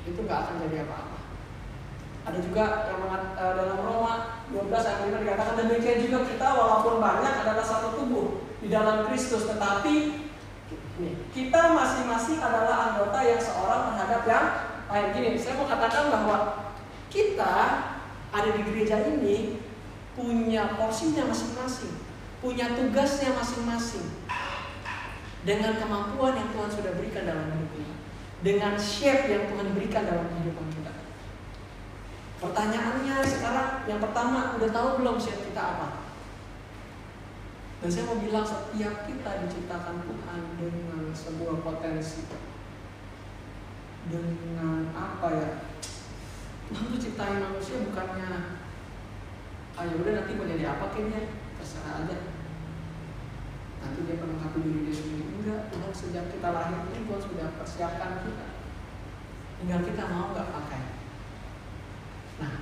itu 0.04 0.20
nggak 0.20 0.40
akan 0.44 0.54
jadi 0.68 0.76
apa-apa. 0.84 1.18
Ada 2.24 2.38
juga 2.40 2.64
yang 2.88 2.98
mengat, 3.04 3.22
uh, 3.36 3.52
dalam 3.56 3.78
Roma 3.84 4.14
12 4.48 4.68
ayat 4.72 5.00
5 5.12 5.24
dikatakan 5.24 5.54
demikian 5.60 5.98
juga 6.08 6.18
kita 6.24 6.48
walaupun 6.56 6.94
banyak 7.00 7.34
adalah 7.44 7.64
satu 7.64 8.00
tubuh 8.00 8.44
di 8.64 8.72
dalam 8.72 9.04
Kristus 9.08 9.44
tetapi 9.44 10.24
kita 11.34 11.62
masing-masing 11.74 12.38
adalah 12.38 12.94
anggota 12.94 13.18
yang 13.26 13.42
seorang 13.42 13.92
terhadap 13.92 14.22
yang 14.24 14.46
lain. 14.88 15.06
Gini, 15.10 15.28
saya 15.36 15.58
mau 15.58 15.66
katakan 15.66 16.06
bahwa 16.14 16.36
kita 17.10 17.54
ada 18.30 18.50
di 18.54 18.62
gereja 18.62 19.02
ini 19.02 19.58
punya 20.14 20.78
porsinya 20.78 21.26
masing-masing, 21.26 21.98
punya 22.38 22.78
tugasnya 22.78 23.34
masing-masing. 23.34 24.06
Dengan 25.44 25.76
kemampuan 25.76 26.40
yang 26.40 26.48
Tuhan 26.56 26.70
sudah 26.72 26.92
berikan 26.96 27.28
dalam 27.28 27.52
hidup 27.52 27.70
kita. 27.76 27.94
Dengan 28.40 28.74
shape 28.80 29.28
yang 29.28 29.44
Tuhan 29.52 29.76
berikan 29.76 30.04
dalam 30.08 30.26
kehidupan 30.32 30.68
kita. 30.72 30.92
Pertanyaannya 32.40 33.16
sekarang 33.24 33.84
yang 33.84 34.00
pertama, 34.00 34.56
udah 34.56 34.70
tahu 34.72 34.88
belum 35.04 35.16
shape 35.20 35.52
kita 35.52 35.62
apa? 35.62 35.88
Dan 37.84 37.88
saya 37.92 38.08
mau 38.08 38.16
bilang 38.16 38.48
setiap 38.48 39.04
kita 39.04 39.30
diciptakan 39.44 39.96
Tuhan 40.08 40.40
dengan 40.56 41.02
sebuah 41.12 41.60
potensi. 41.60 42.24
Dengan 44.08 44.88
apa 44.96 45.28
ya? 45.28 45.50
Tuhan 46.72 46.96
tuh 46.96 47.00
ciptain 47.00 47.44
manusia 47.44 47.84
bukannya 47.84 48.56
ayo 49.74 49.94
udah 50.00 50.12
nanti 50.22 50.32
mau 50.38 50.46
jadi 50.46 50.64
apa 50.70 50.86
kayaknya 50.94 51.34
terserah 51.58 52.06
aja 52.06 52.16
nanti 53.84 54.00
dia 54.08 54.16
melengkapi 54.16 54.58
diri 54.64 54.80
dia 54.88 54.94
sendiri. 54.96 55.24
Enggak 55.36 55.60
Tuhan 55.68 55.92
sejak 55.92 56.24
kita 56.32 56.48
lahir 56.48 56.80
ini 56.88 57.04
Tuhan 57.04 57.20
sudah 57.20 57.48
persiapkan 57.60 58.24
kita. 58.24 58.46
Tinggal 59.60 59.80
kita 59.84 60.02
mau 60.08 60.32
nggak 60.32 60.48
pakai. 60.48 60.82
Nah 62.40 62.52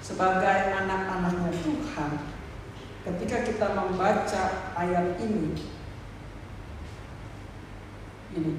sebagai 0.00 0.58
anak-anaknya 0.72 1.52
Tuhan 1.60 2.12
ketika 3.02 3.36
kita 3.44 3.66
membaca 3.76 4.44
ayat 4.74 5.06
ini 5.20 5.54
ini 8.32 8.52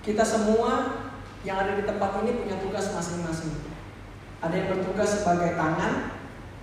kita 0.00 0.24
semua 0.24 1.02
yang 1.42 1.56
ada 1.60 1.74
di 1.74 1.84
tempat 1.84 2.22
ini 2.22 2.38
punya 2.38 2.56
tugas 2.62 2.94
masing-masing. 2.94 3.66
Ada 4.40 4.54
yang 4.56 4.68
bertugas 4.72 5.20
sebagai 5.20 5.52
tangan 5.58 6.20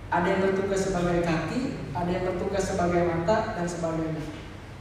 ada 0.08 0.24
yang 0.24 0.40
bertugas 0.40 0.88
sebagai 0.88 1.20
kaki, 1.20 1.92
ada 1.92 2.08
yang 2.08 2.24
bertugas 2.32 2.64
sebagai 2.64 3.04
mata 3.04 3.52
dan 3.52 3.68
sebagainya. 3.68 4.24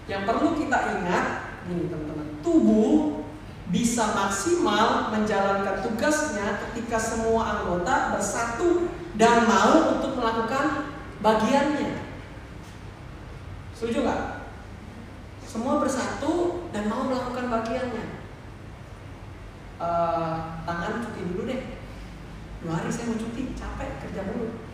Yang 0.07 0.21
perlu 0.23 0.49
kita 0.55 0.77
ingat, 0.99 1.25
ini 1.67 1.91
teman-teman, 1.91 2.39
tubuh 2.39 3.21
bisa 3.67 4.15
maksimal 4.15 5.11
menjalankan 5.11 5.83
tugasnya 5.83 6.63
ketika 6.67 6.95
semua 6.95 7.59
anggota 7.59 8.15
bersatu 8.15 8.87
dan 9.19 9.43
mau 9.43 9.99
untuk 9.99 10.15
melakukan 10.15 10.95
bagiannya. 11.19 12.07
Setuju 13.75 14.07
nggak? 14.07 14.23
Semua 15.43 15.83
bersatu 15.83 16.65
dan 16.71 16.87
mau 16.87 17.03
melakukan 17.11 17.51
bagiannya. 17.51 18.05
Uh, 19.77 20.63
tangan 20.63 21.03
cuti 21.03 21.21
dulu 21.35 21.43
deh. 21.45 21.61
Dua 22.63 22.73
hari 22.79 22.89
saya 22.89 23.11
mau 23.11 23.19
cuti, 23.19 23.53
capek 23.53 24.01
kerja 24.01 24.23
dulu 24.33 24.67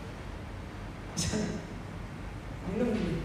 minum 2.70 2.90
gini 2.90 3.22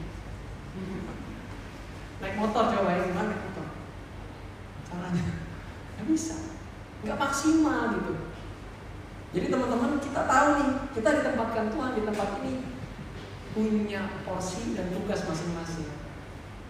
naik 2.19 2.35
motor 2.37 2.63
coba 2.69 2.89
ya 2.93 3.01
gimana 3.09 3.33
naik 3.33 3.43
motor 3.49 3.67
caranya 4.85 5.25
nggak 5.97 6.05
bisa 6.11 6.35
nggak 7.01 7.17
maksimal 7.17 7.81
gitu 7.97 8.13
jadi 9.29 9.45
teman-teman 9.49 10.01
kita 10.01 10.21
tahu 10.25 10.47
nih 10.57 10.69
kita 10.93 11.09
ditempatkan 11.21 11.65
Tuhan 11.71 11.91
di 11.95 12.01
tempat 12.05 12.29
ini 12.43 12.53
punya 13.55 14.21
porsi 14.23 14.77
dan 14.77 14.93
tugas 14.93 15.25
masing-masing 15.25 15.89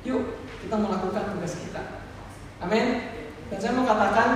yuk 0.07 0.39
kita 0.63 0.75
melakukan 0.79 1.35
tugas 1.35 1.53
kita 1.59 2.07
amin 2.63 2.85
dan 3.51 3.57
saya 3.59 3.75
mau 3.75 3.87
katakan 3.87 4.29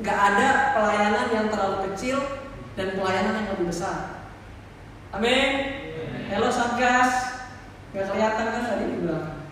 nggak 0.00 0.18
ada 0.32 0.48
pelayanan 0.76 1.26
yang 1.32 1.46
terlalu 1.48 1.92
kecil 1.92 2.18
dan 2.76 2.96
pelayanan 2.96 3.44
yang 3.44 3.48
lebih 3.56 3.68
besar 3.72 4.16
Amin. 5.16 5.50
Halo 6.28 6.52
Satgas. 6.52 7.40
Gak 7.96 8.04
kelihatan 8.12 8.46
kan 8.52 8.62
tadi 8.68 8.84
di 8.90 8.98
belakang. 9.00 9.48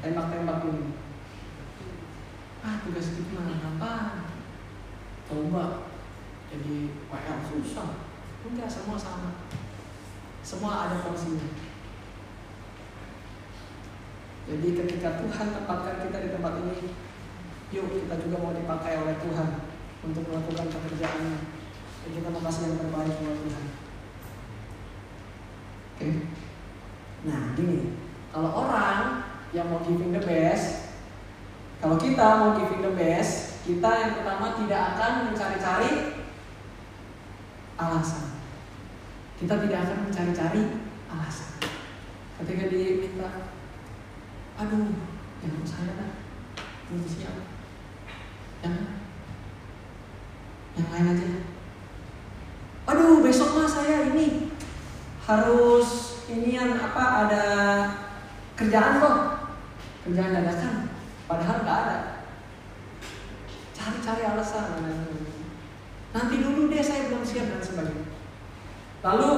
Tembak-tembak 0.00 0.64
dulu. 0.64 0.96
Ah 2.64 2.80
tugas 2.80 3.12
itu 3.12 3.28
mah 3.36 3.52
gampang. 3.58 4.32
Coba 5.28 5.92
jadi 6.48 6.94
WL 7.10 7.38
susah. 7.52 8.08
Enggak 8.48 8.72
semua 8.72 8.96
sama. 8.96 9.44
Semua 10.48 10.88
ada 10.88 11.04
porsinya. 11.04 11.44
Jadi 14.48 14.68
ketika 14.80 15.20
Tuhan 15.20 15.48
tempatkan 15.52 16.08
kita 16.08 16.24
di 16.24 16.28
tempat 16.32 16.64
ini, 16.64 16.88
yuk 17.68 17.92
kita 17.92 18.16
juga 18.16 18.36
mau 18.40 18.56
dipakai 18.56 18.96
oleh 18.96 19.20
Tuhan 19.20 19.48
untuk 20.08 20.24
melakukan 20.24 20.72
pekerjaannya. 20.72 21.36
Dan 22.00 22.10
kita 22.16 22.28
mau 22.32 22.40
kasih 22.40 22.64
yang 22.64 22.80
terbaik 22.80 23.12
buat 23.20 23.38
Tuhan. 23.44 23.64
Oke. 25.92 26.08
Nah, 27.28 27.40
gini. 27.52 28.00
Kalau 28.32 28.50
orang 28.56 29.28
yang 29.52 29.68
mau 29.68 29.84
giving 29.84 30.16
the 30.16 30.24
best, 30.24 30.96
kalau 31.84 32.00
kita 32.00 32.24
mau 32.40 32.56
giving 32.56 32.80
the 32.80 32.96
best, 32.96 33.60
kita 33.68 33.90
yang 34.00 34.16
pertama 34.16 34.56
tidak 34.56 34.80
akan 34.96 35.12
mencari-cari 35.28 36.24
alasan. 37.76 38.37
Kita 39.38 39.54
tidak 39.62 39.80
akan 39.86 39.98
mencari-cari 40.10 40.62
alasan. 41.06 41.50
Ketika 42.42 42.66
diminta, 42.70 43.54
aduh, 44.58 44.90
jangan 45.38 45.64
saya 45.66 45.92
lah, 45.94 46.10
belum 46.90 47.06
siap. 47.06 47.36
Jangan, 48.62 48.86
yang 50.74 50.88
lain 50.90 51.10
aja. 51.14 51.28
Aduh, 52.90 53.22
besok 53.22 53.54
mah 53.54 53.70
saya 53.70 54.10
ini 54.10 54.50
harus 55.28 55.88
ini 56.32 56.56
yang 56.56 56.72
apa 56.80 57.28
ada 57.28 57.44
kerjaan 58.56 58.96
kok 58.96 59.16
kerjaan 60.08 60.32
dadakan 60.32 60.74
padahal 61.28 61.68
nggak 61.68 61.78
ada 61.84 61.96
cari-cari 63.76 64.24
alasan 64.24 64.80
nanti 66.16 66.34
dulu 66.40 66.72
deh 66.72 66.80
saya 66.80 67.12
belum 67.12 67.20
siap 67.20 67.52
dan 67.52 67.60
sebagainya 67.60 68.07
lalu 68.98 69.30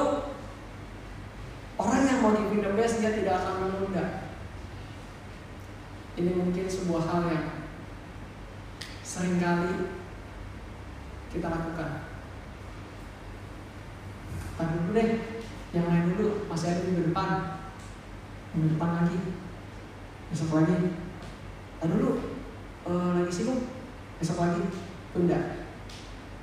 orang 1.77 2.01
yang 2.05 2.19
mau 2.21 2.33
giving 2.33 2.61
the 2.61 2.71
best 2.77 3.01
dia 3.01 3.13
tidak 3.13 3.41
akan 3.41 3.55
menunda. 3.65 4.05
Ini 6.17 6.31
mungkin 6.35 6.65
sebuah 6.67 7.03
hal 7.07 7.21
yang 7.31 7.47
sering 9.01 9.39
kali 9.39 9.89
kita 11.31 11.47
lakukan. 11.47 11.91
Tadi 14.59 14.73
dulu 14.75 14.91
deh? 14.93 15.09
Yang 15.71 15.85
lain 15.87 16.05
dulu. 16.13 16.27
Masih 16.51 16.67
ada 16.75 16.81
minggu 16.83 17.09
depan. 17.09 17.29
Minggu 18.53 18.75
depan 18.75 18.89
lagi. 19.01 19.19
Besok 20.29 20.59
lagi. 20.59 20.99
Ah 21.79 21.87
dulu. 21.87 22.09
E, 22.83 22.91
lagi 22.91 23.31
sibuk. 23.31 23.71
Besok 24.19 24.37
lagi. 24.43 24.61
Tunda. 25.15 25.39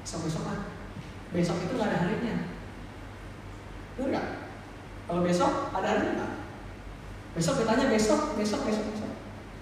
Besok 0.02 0.24
besok 0.24 0.42
kan 0.48 0.78
besok 1.28 1.61
itu 1.61 1.72
nggak 1.76 1.88
ada 1.92 1.98
harinya 2.09 2.35
benar 3.98 4.06
nggak 4.14 4.26
kalau 5.11 5.20
besok 5.26 5.52
ada 5.74 5.87
harinya 5.90 6.12
nggak 6.22 6.32
besok 7.34 7.54
ditanya 7.58 7.87
besok 7.90 8.20
besok 8.38 8.61
besok 8.62 8.84
besok 8.94 9.12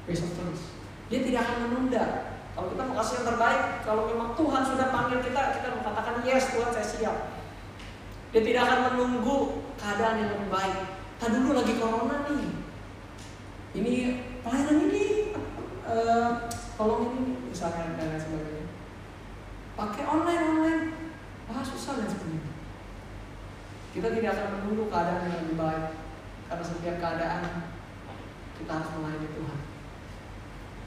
besok 0.04 0.30
terus 0.36 0.60
dia 1.08 1.20
tidak 1.24 1.40
akan 1.48 1.56
menunda 1.66 2.04
kalau 2.52 2.72
kita 2.72 2.82
mau 2.88 2.96
kasih 3.00 3.14
yang 3.20 3.26
terbaik 3.32 3.62
kalau 3.84 4.02
memang 4.08 4.28
Tuhan 4.36 4.62
sudah 4.64 4.86
panggil 4.92 5.18
kita 5.24 5.42
kita 5.60 5.68
mengatakan 5.72 6.20
yes 6.22 6.52
Tuhan 6.52 6.70
saya 6.70 6.86
siap 6.86 7.16
dia 8.36 8.42
tidak 8.42 8.68
akan 8.68 8.80
menunggu 8.92 9.64
keadaan 9.78 10.20
yang 10.20 10.30
lebih 10.36 10.50
baik. 10.50 10.78
Tadi 11.16 11.40
dulu 11.40 11.56
lagi 11.56 11.74
corona 11.80 12.26
nih. 12.28 12.52
Ini 13.76 13.94
pelayanan 14.44 14.88
ini 14.88 15.32
uh, 15.88 16.44
ini 16.76 17.20
misalnya 17.48 17.96
dan 17.96 18.12
lain 18.12 18.20
sebagainya. 18.20 18.66
Pakai 19.72 20.04
online 20.04 20.42
online. 20.52 20.82
Wah 21.48 21.62
susah 21.62 22.02
dan 22.02 22.08
sebagainya. 22.10 22.55
Kita 23.96 24.12
tidak 24.12 24.36
akan 24.36 24.48
menunggu 24.60 24.92
keadaan 24.92 25.24
yang 25.24 25.40
lebih 25.48 25.56
baik. 25.56 25.86
Karena 26.52 26.64
setiap 26.68 26.96
keadaan 27.00 27.42
kita 28.60 28.70
harus 28.76 28.90
melayani 28.92 29.28
Tuhan. 29.32 29.58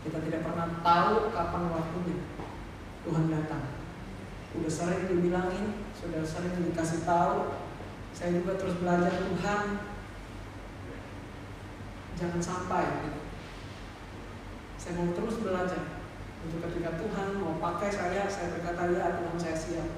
Kita 0.05 0.17
tidak 0.29 0.41
pernah 0.45 0.67
tahu 0.85 1.33
kapan 1.33 1.63
waktunya 1.73 2.17
Tuhan 3.01 3.25
datang. 3.33 3.65
Udah 4.61 4.69
sering 4.69 5.09
dibilangin, 5.09 5.89
sudah 5.97 6.21
sering 6.21 6.53
dikasih 6.69 7.01
tahu. 7.01 7.57
Saya 8.13 8.37
juga 8.37 8.61
terus 8.61 8.77
belajar 8.77 9.13
Tuhan 9.25 9.65
jangan 12.13 12.41
sampai. 12.45 13.09
Saya 14.77 15.01
mau 15.01 15.17
terus 15.17 15.41
belajar. 15.41 15.97
Untuk 16.45 16.61
ketika 16.61 16.93
Tuhan 16.93 17.41
mau 17.41 17.57
pakai 17.57 17.89
saya 17.89 18.29
saya 18.29 18.53
berkata 18.53 18.85
ya 18.93 19.17
Tuhan 19.17 19.37
saya 19.41 19.57
siap. 19.57 19.89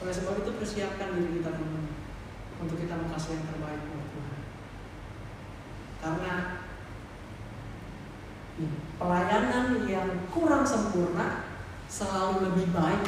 Oleh 0.00 0.10
sebab 0.10 0.40
itu 0.40 0.50
persiapkan 0.56 1.14
diri 1.14 1.38
kita 1.38 1.52
teman 1.52 1.93
untuk 2.62 2.76
kita 2.78 2.94
kasih 3.10 3.38
yang 3.38 3.46
terbaik 3.50 3.80
buat 3.90 4.06
Tuhan. 4.12 4.40
Karena 6.04 6.34
pelayanan 9.00 9.66
yang 9.90 10.08
kurang 10.30 10.62
sempurna 10.62 11.50
selalu 11.90 12.50
lebih 12.50 12.70
baik 12.70 13.02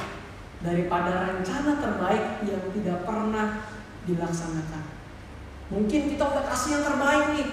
daripada 0.65 1.31
rencana 1.31 1.79
terbaik 1.79 2.43
yang 2.43 2.63
tidak 2.75 3.07
pernah 3.07 3.63
dilaksanakan. 4.07 4.83
Mungkin 5.67 6.15
kita 6.15 6.23
udah 6.23 6.45
kasih 6.47 6.79
yang 6.79 6.85
terbaik 6.87 7.27
nih. 7.35 7.49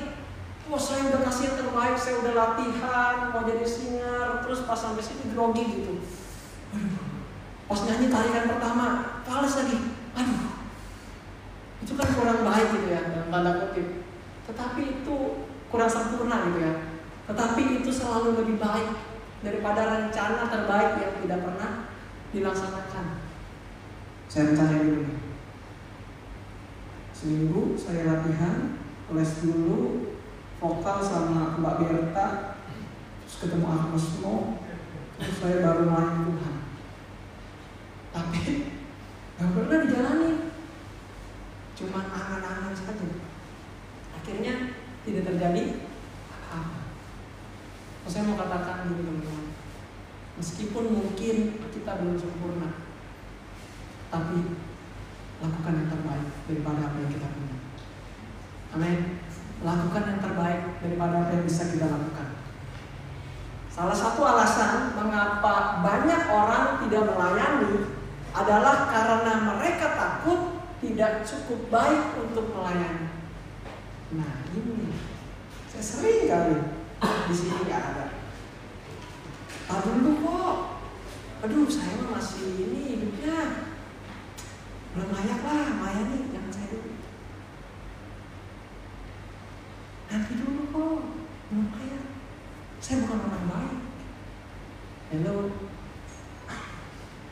Wah 0.71 0.79
saya 0.79 1.11
udah 1.11 1.27
kasih 1.27 1.43
yang 1.51 1.57
terbaik, 1.59 1.95
saya 1.99 2.15
udah 2.23 2.33
latihan, 2.39 3.35
mau 3.35 3.43
jadi 3.43 3.67
singer, 3.67 4.47
terus 4.47 4.63
pas 4.63 4.79
sampai 4.79 5.03
situ 5.03 5.27
grogi 5.35 5.59
gitu. 5.67 5.99
Aduh, 6.71 7.03
pas 7.67 7.83
nyanyi 7.83 8.07
tarikan 8.07 8.47
pertama, 8.47 8.85
fals 9.27 9.59
lagi. 9.59 9.91
Aduh, 10.15 10.52
itu 11.83 11.99
kan 11.99 12.09
kurang 12.15 12.47
baik 12.47 12.67
gitu 12.79 12.87
ya 12.95 13.01
dalam 13.11 13.27
tanda 13.27 13.51
kutip. 13.59 14.07
Tetapi 14.47 15.03
itu 15.03 15.15
kurang 15.67 15.91
sempurna 15.91 16.47
gitu 16.47 16.59
ya. 16.63 16.73
Tetapi 17.27 17.83
itu 17.83 17.91
selalu 17.91 18.39
lebih 18.39 18.55
baik 18.55 18.89
daripada 19.43 19.81
rencana 19.99 20.47
terbaik 20.47 20.91
yang 21.03 21.13
tidak 21.19 21.39
pernah 21.43 21.71
dilaksanakan. 22.31 23.05
Saya 24.31 24.55
rencana 24.55 24.73
dulu. 24.79 25.03
Seminggu 27.11 27.75
saya 27.75 28.07
latihan, 28.07 28.79
les 29.11 29.31
dulu, 29.43 30.11
vokal 30.59 30.97
sama 31.03 31.59
Mbak 31.59 31.75
Berta, 31.83 32.59
terus 33.23 33.35
ketemu 33.43 33.67
Agnesmo, 33.67 34.63
terus 35.19 35.37
saya 35.39 35.63
baru 35.63 35.83
main 35.87 36.15
Tuhan. 36.27 36.55
Tapi 38.11 38.43
nggak 39.39 39.49
pernah 39.55 39.77
dijalani, 39.87 40.31
cuma 41.73 42.05
angan-angan 42.05 42.73
saja. 42.73 43.07
Akhirnya 44.13 44.77
tidak 45.03 45.23
terjadi 45.33 45.83
apa-apa. 46.29 46.79
Saya 48.07 48.27
mau 48.29 48.37
katakan 48.37 48.91
dulu 48.91 49.01
teman-teman, 49.03 49.45
meskipun 50.37 50.85
mungkin 50.91 51.35
kita 51.71 51.91
belum 52.03 52.17
sempurna, 52.19 52.69
tapi 54.11 54.59
lakukan 55.43 55.73
yang 55.75 55.89
terbaik 55.89 56.27
daripada 56.47 56.81
apa 56.87 56.97
yang 56.99 57.11
kita 57.11 57.27
punya. 57.31 57.57
Amin. 58.75 58.99
Lakukan 59.63 60.03
yang 60.07 60.19
terbaik 60.19 60.61
daripada 60.83 61.15
apa 61.23 61.31
yang 61.35 61.45
bisa 61.47 61.71
kita 61.71 61.87
lakukan. 61.87 62.27
Salah 63.73 63.97
satu 63.97 64.21
alasan 64.21 64.93
mengapa 64.93 65.81
banyak 65.81 66.21
orang 66.29 66.83
tidak 66.85 67.09
melayani 67.09 67.89
adalah 68.35 68.85
karena 68.91 69.33
mereka 69.49 69.87
takut 69.97 70.42
tidak 70.83 71.23
cukup 71.23 71.71
baik 71.71 72.19
untuk 72.19 72.51
melayani. 72.51 73.07
Nah 74.19 74.43
ini 74.51 74.91
saya 75.71 75.83
sering 75.83 76.27
kali 76.27 76.59
di 76.99 77.33
sini 77.33 77.63
nggak 77.63 77.83
ada. 77.95 78.05
Tahu 79.71 80.03
dulu 80.03 80.11
kok. 80.27 80.57
Aduh 81.47 81.67
saya 81.71 82.03
masih 82.07 82.67
ini 82.67 82.99
hidupnya 82.99 83.67
belum 84.93 85.09
layak 85.09 85.39
lah 85.47 85.71
melayani 85.79 86.35
yang 86.35 86.47
saya 86.51 86.67
dulu. 86.75 86.91
Nanti 90.11 90.33
dulu 90.35 90.61
kok 90.67 90.99
belum 91.47 91.67
layak. 91.79 92.05
Saya 92.83 93.07
bukan 93.07 93.23
orang 93.23 93.45
baik. 93.47 93.79
Hello. 95.15 95.37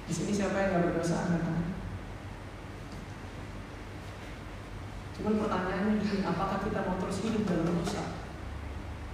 Di 0.07 0.13
sini 0.15 0.31
siapa 0.35 0.55
yang 0.55 0.69
nggak 0.71 0.83
berdosa 0.91 1.27
Cuman 5.31 5.47
pertanyaannya 5.47 6.03
gini, 6.03 6.27
apakah 6.27 6.59
kita 6.59 6.83
mau 6.83 6.99
terus 6.99 7.23
hidup 7.23 7.47
dalam 7.47 7.71
dosa? 7.79 8.19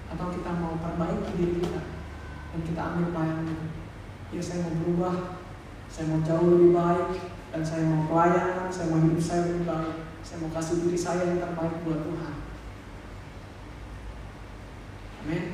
Atau 0.10 0.34
kita 0.34 0.50
mau 0.58 0.74
perbaiki 0.82 1.30
diri 1.38 1.62
kita 1.62 1.94
dan 2.50 2.62
kita 2.66 2.82
ambil 2.82 3.14
pelayanan? 3.14 3.70
Ya 4.34 4.42
saya 4.42 4.66
mau 4.66 4.82
berubah, 4.82 5.46
saya 5.86 6.10
mau 6.10 6.26
jauh 6.26 6.58
lebih 6.58 6.74
baik, 6.74 7.22
dan 7.54 7.62
saya 7.62 7.86
mau 7.86 8.10
pelayanan, 8.10 8.66
saya 8.66 8.90
mau 8.90 9.06
hidup 9.06 9.22
saya 9.22 9.46
lebih 9.46 9.70
baik, 9.70 9.98
saya 10.26 10.38
mau 10.42 10.50
kasih 10.58 10.76
diri 10.82 10.98
saya 10.98 11.22
yang 11.22 11.38
terbaik 11.38 11.86
buat 11.86 12.02
Tuhan. 12.02 12.34
Amin. 15.22 15.46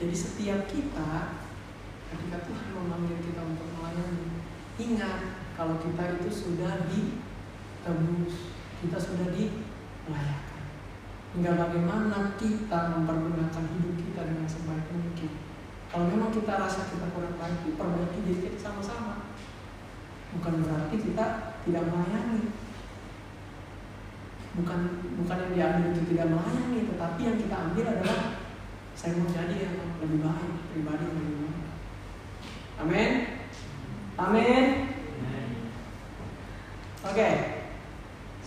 Jadi 0.00 0.14
setiap 0.16 0.64
kita 0.64 1.12
ketika 2.08 2.38
Tuhan 2.48 2.68
memanggil 2.72 3.20
kita 3.20 3.52
untuk 3.52 3.68
melayani, 3.76 4.48
ingat 4.80 5.44
kalau 5.60 5.76
kita 5.76 6.16
itu 6.16 6.32
sudah 6.32 6.88
ditebus, 6.88 8.51
kita 8.82 8.98
sudah 8.98 9.30
dilayakan. 9.30 10.62
Hingga 11.32 11.52
bagaimana 11.56 12.36
kita 12.36 12.98
mempergunakan 12.98 13.64
hidup 13.78 13.94
kita 13.96 14.20
dengan 14.26 14.46
sebaik 14.50 14.90
mungkin. 14.90 15.30
Kalau 15.88 16.04
memang 16.08 16.34
kita 16.34 16.52
rasa 16.58 16.90
kita 16.90 17.06
kurang 17.14 17.38
baik, 17.38 17.78
perbaiki 17.78 18.18
diri 18.26 18.40
kita 18.50 18.58
sama-sama. 18.58 19.32
Bukan 20.36 20.64
berarti 20.66 20.96
kita 20.98 21.56
tidak 21.64 21.84
melayani. 21.88 22.52
Bukan 24.52 24.80
bukan 25.16 25.36
yang 25.48 25.52
diambil 25.56 25.96
itu 25.96 26.02
tidak 26.12 26.26
melayani, 26.28 26.80
tetapi 26.92 27.20
yang 27.24 27.36
kita 27.40 27.54
ambil 27.56 27.84
adalah 27.88 28.20
saya 28.92 29.16
mau 29.16 29.28
jadi 29.32 29.56
yang 29.56 29.76
lebih 30.04 30.20
baik, 30.20 30.52
pribadi 30.74 31.04
yang 31.08 31.16
lebih 31.16 31.38
baik. 31.40 31.66
Amin. 32.82 33.10
Amin. 34.20 34.64
Oke. 37.02 37.28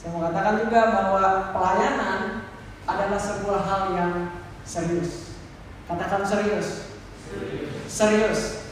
Saya 0.05 0.13
mau 0.13 0.29
katakan 0.29 0.61
juga 0.61 0.81
bahwa 0.93 1.49
pelayanan 1.49 2.45
adalah 2.85 3.17
sebuah 3.17 3.61
hal 3.65 3.81
yang 3.97 4.13
serius. 4.61 5.33
Katakan 5.89 6.21
serius. 6.21 6.93
Serius. 7.89 8.69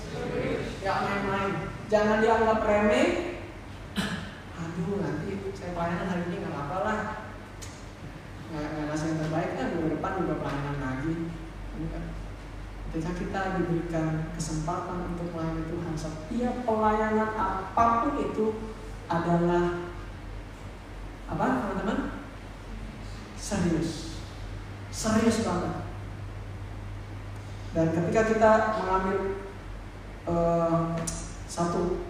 Ya 0.86 1.02
main-main. 1.02 1.74
Jangan 1.90 2.22
dianggap 2.22 2.62
remeh. 2.62 3.42
Aduh 4.62 5.02
nanti 5.02 5.50
saya 5.58 5.74
pelayanan 5.74 6.06
hari 6.06 6.22
ini 6.30 6.46
nggak 6.46 6.54
apa-apa 6.54 6.78
lah. 6.86 7.00
Nggak 8.54 8.94
kasih 8.94 9.08
yang 9.10 9.20
terbaik 9.26 9.52
kan 9.58 9.66
minggu 9.74 9.90
depan 9.98 10.22
juga 10.22 10.38
pelayanan 10.38 10.78
lagi. 10.86 11.14
Ketika 12.94 13.12
kita 13.18 13.42
diberikan 13.58 14.30
kesempatan 14.38 15.18
untuk 15.18 15.34
melayani 15.34 15.66
Tuhan, 15.66 15.98
setiap 15.98 16.56
pelayanan 16.62 17.34
apa 17.34 17.86
pun 18.06 18.22
itu 18.22 18.46
adalah 19.10 19.93
apa 21.34 21.46
teman-teman? 21.66 22.00
Serius, 23.34 24.22
serius 24.94 25.42
banget. 25.42 25.76
Dan 27.74 27.90
ketika 27.90 28.22
kita 28.30 28.52
mengambil 28.78 29.18
uh, 30.30 30.94
satu 31.50 32.06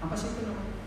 apa 0.00 0.14
sih 0.14 0.32
itu 0.32 0.46
namanya 0.46 0.78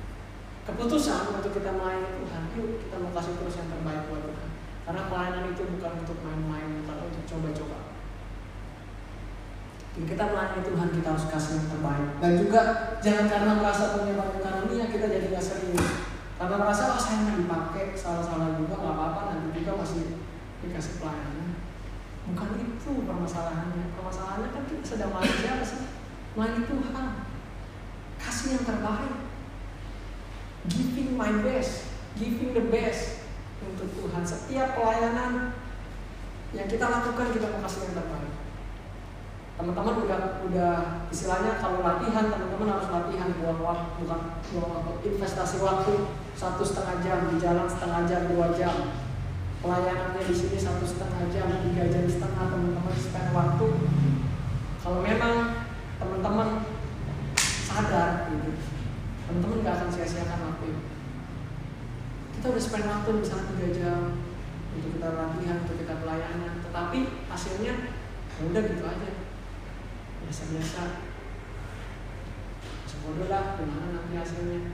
keputusan 0.63 1.35
untuk 1.35 1.51
kita 1.51 1.75
melayani 1.75 2.23
Tuhan, 2.23 2.43
yuk 2.55 2.79
kita 2.87 2.95
mau 3.03 3.11
kasih 3.11 3.35
terus 3.35 3.59
yang 3.59 3.67
terbaik 3.67 4.07
buat 4.07 4.23
Tuhan. 4.23 4.49
Karena 4.83 5.01
pelayanan 5.11 5.51
itu 5.51 5.63
bukan 5.75 5.91
untuk 6.07 6.17
main-main, 6.23 6.83
bukan 6.83 6.97
untuk 7.11 7.23
coba-coba. 7.27 7.79
Dan 9.93 10.03
kita 10.07 10.23
melayani 10.31 10.61
Tuhan 10.63 10.87
kita 10.95 11.07
harus 11.11 11.25
kasih 11.27 11.53
yang 11.59 11.67
terbaik. 11.67 12.09
Dan 12.23 12.31
juga 12.39 12.61
jangan 13.03 13.25
karena 13.27 13.51
merasa 13.59 13.83
punya 13.99 14.15
banyak 14.15 14.39
karunia 14.39 14.85
kita 14.87 15.05
jadi 15.11 15.25
gak 15.35 15.43
serius. 15.43 16.12
Karena 16.37 16.55
merasa 16.59 16.93
oh 16.93 16.99
saya 16.99 17.23
nggak 17.23 17.39
dipakai 17.45 17.85
salah-salah 17.93 18.57
juga 18.57 18.75
nggak 18.75 18.95
apa-apa 18.97 19.21
nanti 19.29 19.47
juga 19.61 19.71
masih 19.79 20.21
dikasih 20.65 20.93
pelayanan. 20.99 21.49
Bukan 22.29 22.49
itu 22.59 22.91
permasalahannya. 23.05 23.85
Permasalahannya 23.95 24.49
kan 24.51 24.63
kita 24.67 24.83
sedang 24.83 25.11
melayani 25.13 25.39
siapa 25.39 25.65
sih? 25.65 25.81
Melayani 26.33 26.61
Tuhan. 26.65 27.07
Kasih 28.17 28.47
yang 28.57 28.65
terbaik. 28.65 29.15
Giving 30.63 31.19
my 31.19 31.31
best, 31.43 31.91
giving 32.15 32.55
the 32.55 32.63
best 32.71 33.27
untuk 33.59 33.91
Tuhan. 33.91 34.23
Setiap 34.23 34.79
pelayanan 34.79 35.51
yang 36.55 36.67
kita 36.69 36.85
lakukan 36.87 37.33
kita 37.33 37.49
mau 37.49 37.65
kasih 37.65 37.89
yang 37.89 37.97
terbaik 37.99 38.33
teman-teman 39.53 39.95
udah 40.05 40.19
udah 40.49 40.73
istilahnya 41.13 41.61
kalau 41.61 41.85
latihan 41.85 42.25
teman-teman 42.25 42.73
harus 42.73 42.89
latihan 42.89 43.29
buang 43.37 43.61
waktu 43.61 44.01
bukan 44.01 44.21
buang 44.49 44.71
waktu. 44.81 45.13
Investasi 45.13 45.61
waktu 45.61 46.09
satu 46.33 46.65
setengah 46.65 47.05
jam 47.05 47.29
di 47.29 47.37
jalan 47.37 47.69
setengah 47.69 48.01
jam 48.09 48.21
dua 48.33 48.49
jam. 48.57 48.97
Pelayanannya 49.61 50.25
di 50.25 50.33
sini 50.33 50.57
satu 50.57 50.81
setengah 50.81 51.29
jam 51.29 51.47
tiga 51.69 51.85
jam 51.93 52.09
setengah 52.09 52.49
teman-teman 52.49 52.97
spend 52.97 53.29
waktu. 53.29 53.67
Kalau 54.81 54.99
memang 55.05 55.35
teman-teman 56.01 56.49
sadar 57.39 58.27
gitu 58.33 58.51
teman-teman 59.23 59.57
nggak 59.63 59.75
akan 59.79 59.89
sia-siakan 59.89 60.39
waktu 60.51 60.77
kita 62.37 62.45
udah 62.51 62.59
spend 62.59 62.85
waktu 62.89 63.09
misalnya 63.23 63.45
tiga 63.55 63.67
jam 63.71 63.99
untuk 64.73 64.89
kita 64.97 65.09
latihan 65.13 65.57
untuk 65.61 65.77
kita 65.77 65.93
pelayanan. 66.01 66.53
Tetapi 66.65 66.99
hasilnya 67.29 67.73
ya 68.33 68.41
udah 68.49 68.61
gitu 68.65 68.81
aja 68.81 69.09
biasa-biasa 70.33 71.05
sebodoh 72.89 73.29
lah 73.29 73.53
gimana 73.53 73.93
nanti 73.93 74.17
hasilnya 74.17 74.73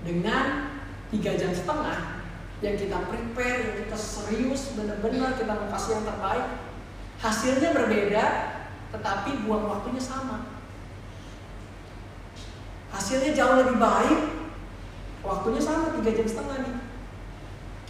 dengan 0.00 0.44
tiga 1.12 1.36
jam 1.36 1.52
setengah 1.52 2.24
yang 2.64 2.72
kita 2.80 3.04
prepare, 3.04 3.58
yang 3.68 3.76
kita 3.84 3.96
serius, 4.00 4.72
benar-benar 4.72 5.36
kita 5.36 5.52
mau 5.52 5.68
yang 5.68 6.08
terbaik, 6.08 6.46
hasilnya 7.20 7.68
berbeda, 7.76 8.24
tetapi 8.96 9.44
buang 9.44 9.68
waktunya 9.68 10.00
sama. 10.00 10.56
Hasilnya 12.96 13.36
jauh 13.36 13.60
lebih 13.60 13.76
baik, 13.76 14.20
waktunya 15.20 15.60
sama 15.60 16.00
tiga 16.00 16.16
jam 16.16 16.24
setengah 16.32 16.56
nih. 16.64 16.76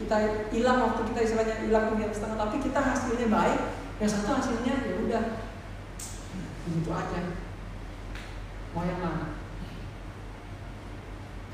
Kita 0.03 0.16
hilang 0.51 0.78
waktu 0.82 1.01
kita 1.14 1.20
istilahnya 1.30 1.57
hilang 1.62 1.95
tiga 1.95 2.11
jam 2.11 2.14
setengah, 2.16 2.38
tapi 2.43 2.57
kita 2.59 2.80
hasilnya 2.82 3.28
baik, 3.30 3.82
yang 4.03 4.11
satu 4.11 4.34
hasilnya 4.34 4.74
ya 4.82 4.94
udah 4.98 5.24
begitu 6.66 6.90
aja. 6.90 7.20
Mau 8.74 8.82
yang 8.82 8.98
mana? 8.98 9.38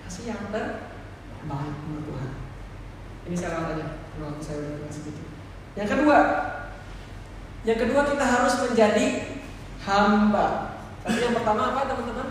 Kasih 0.09 0.33
yang 0.33 0.49
terbaik 0.49 1.77
menurut 1.85 2.09
Tuhan. 2.09 2.33
Ini 3.29 3.37
saya 3.37 3.53
rawat 3.53 3.77
aja, 3.77 3.87
waktu 4.17 4.41
saya 4.41 4.57
udah 4.65 4.73
kasih 4.89 4.97
sedikit. 5.05 5.27
Yang 5.77 5.89
kedua, 5.93 6.19
yang 7.69 7.79
kedua 7.85 8.01
kita 8.09 8.25
harus 8.25 8.55
menjadi 8.65 9.07
hamba. 9.85 10.47
Tapi 11.05 11.19
yang 11.21 11.37
pertama 11.37 11.77
apa 11.77 11.85
teman-teman? 11.85 12.29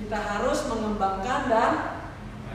Kita 0.00 0.16
harus 0.16 0.64
mengembangkan 0.64 1.40
dan 1.52 1.72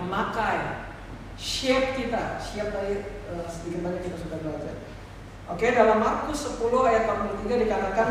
memakai 0.01 0.89
shape 1.38 1.93
kita. 1.93 2.41
Shape 2.41 2.74
tadi 2.74 2.95
uh, 3.30 3.45
sedikit 3.45 3.86
banyak 3.86 4.01
kita 4.01 4.18
sudah 4.18 4.41
belajar. 4.41 4.84
Oke, 5.46 5.70
dalam 5.74 6.02
Markus 6.02 6.58
10 6.58 6.66
ayat 6.89 7.06
43 7.06 7.64
dikatakan 7.70 8.10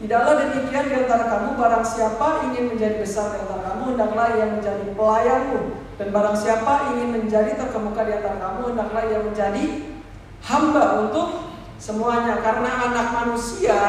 Tidaklah 0.00 0.34
demikian 0.40 0.88
di 0.88 0.96
antara 0.96 1.28
kamu 1.28 1.60
barang 1.60 1.84
siapa 1.84 2.48
ingin 2.48 2.72
menjadi 2.72 3.04
besar 3.04 3.36
di 3.36 3.44
antara 3.44 3.68
kamu 3.68 3.82
hendaklah 3.92 4.32
ia 4.32 4.48
menjadi 4.48 4.96
pelayanmu 4.96 5.60
dan 6.00 6.08
barang 6.08 6.36
siapa 6.40 6.72
ingin 6.96 7.08
menjadi 7.20 7.52
terkemuka 7.60 8.08
di 8.08 8.16
antara 8.16 8.40
kamu 8.40 8.60
hendaklah 8.72 9.02
ia 9.04 9.20
menjadi 9.20 9.64
hamba 10.40 11.04
untuk 11.04 11.52
semuanya 11.76 12.40
karena 12.40 12.70
anak 12.88 13.06
manusia 13.12 13.80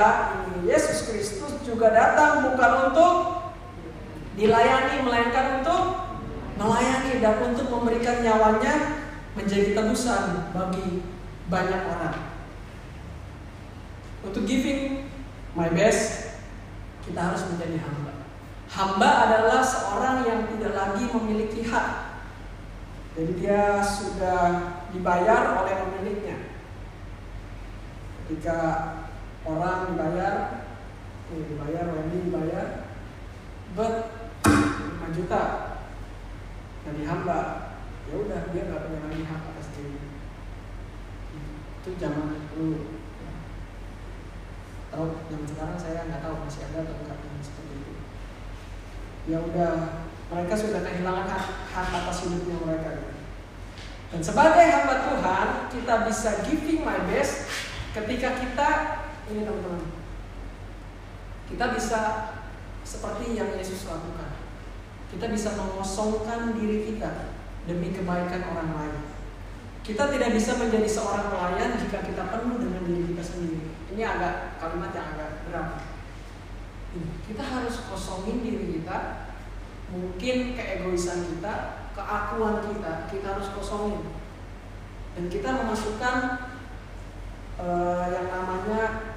Yesus 0.67 1.07
Kristus 1.07 1.63
juga 1.63 1.95
datang 1.95 2.43
bukan 2.43 2.91
untuk 2.91 3.13
dilayani 4.35 5.07
melainkan 5.07 5.63
untuk 5.63 6.11
melayani 6.59 7.23
dan 7.23 7.39
untuk 7.39 7.71
memberikan 7.71 8.19
nyawanya 8.19 8.99
menjadi 9.39 9.79
tebusan 9.79 10.51
bagi 10.51 11.07
banyak 11.47 11.81
orang. 11.87 12.30
Untuk 14.21 14.45
giving 14.45 15.09
my 15.57 15.69
best, 15.73 16.37
kita 17.01 17.17
harus 17.17 17.41
menjadi 17.49 17.81
hamba. 17.81 18.13
Hamba 18.71 19.09
adalah 19.27 19.59
seorang 19.65 20.23
yang 20.23 20.39
tidak 20.53 20.73
lagi 20.77 21.03
memiliki 21.09 21.65
hak. 21.67 22.21
Jadi 23.17 23.31
dia 23.41 23.83
sudah 23.83 24.41
dibayar 24.95 25.59
oleh 25.65 25.75
pemiliknya. 25.75 26.37
Ketika 28.23 28.57
orang 29.43 29.91
dibayar, 29.91 30.33
eh, 31.33 31.43
dibayar, 31.51 31.85
Wendy 31.91 32.31
dibayar, 32.31 32.87
but 33.75 33.93
5 34.47 35.11
juta 35.11 35.43
jadi 36.81 37.01
hamba, 37.05 37.39
ya 38.09 38.15
udah 38.17 38.39
dia 38.49 38.61
nggak 38.65 38.83
punya 38.89 38.99
lagi 39.05 39.21
hak 39.21 39.41
atas 39.53 39.67
diri. 39.77 40.01
Itu 41.81 41.89
zaman 42.01 42.49
dulu 42.57 43.01
tahu 44.91 45.23
yang 45.31 45.43
sekarang 45.47 45.77
saya 45.79 46.03
nggak 46.05 46.21
tahu 46.21 46.35
masih 46.43 46.61
ada 46.67 46.79
atau 46.83 46.95
enggak 46.99 47.19
yang 47.23 47.39
seperti 47.39 47.73
itu. 47.79 47.93
Ya 49.31 49.37
udah 49.39 49.71
mereka 50.27 50.53
sudah 50.55 50.81
kehilangan 50.83 51.27
hak, 51.31 51.45
hak 51.71 51.87
atas 51.95 52.17
hidupnya 52.27 52.55
mereka. 52.59 52.91
Dan 54.11 54.19
sebagai 54.19 54.67
hamba 54.67 54.95
Tuhan 55.07 55.47
kita 55.71 55.95
bisa 56.11 56.29
giving 56.43 56.83
my 56.83 56.99
best 57.07 57.47
ketika 57.95 58.35
kita 58.43 58.69
ini 59.31 59.47
teman-teman 59.47 59.87
kita 61.47 61.75
bisa 61.75 61.99
seperti 62.83 63.39
yang 63.39 63.55
Yesus 63.55 63.87
lakukan. 63.87 64.43
Kita 65.11 65.27
bisa 65.27 65.55
mengosongkan 65.55 66.55
diri 66.55 66.87
kita 66.87 67.35
demi 67.67 67.91
kebaikan 67.91 68.47
orang 68.47 68.71
lain. 68.75 68.97
Kita 69.83 70.07
tidak 70.07 70.31
bisa 70.35 70.55
menjadi 70.55 70.87
seorang 70.87 71.31
pelayan 71.31 71.75
jika 71.79 71.99
kita 72.03 72.23
penuh 72.31 72.59
dengan 72.59 72.83
diri 72.87 73.03
kita 73.11 73.23
sendiri 73.23 73.70
ini 73.91 74.03
agak 74.07 74.55
kalimat 74.55 74.91
yang 74.95 75.07
agak 75.15 75.43
berat. 75.47 75.69
Kita 77.27 77.43
harus 77.43 77.75
kosongin 77.87 78.43
diri 78.43 78.79
kita, 78.79 79.31
mungkin 79.91 80.55
keegoisan 80.55 81.27
kita, 81.27 81.87
keakuan 81.95 82.63
kita, 82.63 83.07
kita 83.11 83.27
harus 83.35 83.51
kosongin. 83.55 84.03
Dan 85.15 85.27
kita 85.27 85.63
memasukkan 85.63 86.15
uh, 87.59 88.05
yang 88.07 88.27
namanya 88.31 89.11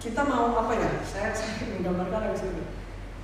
kita 0.00 0.20
mau 0.24 0.56
apa 0.56 0.72
ya? 0.76 0.90
Saya 1.04 1.32
saya 1.36 1.76
menggambarkan 1.76 2.32
dari 2.32 2.36
sini. 2.36 2.64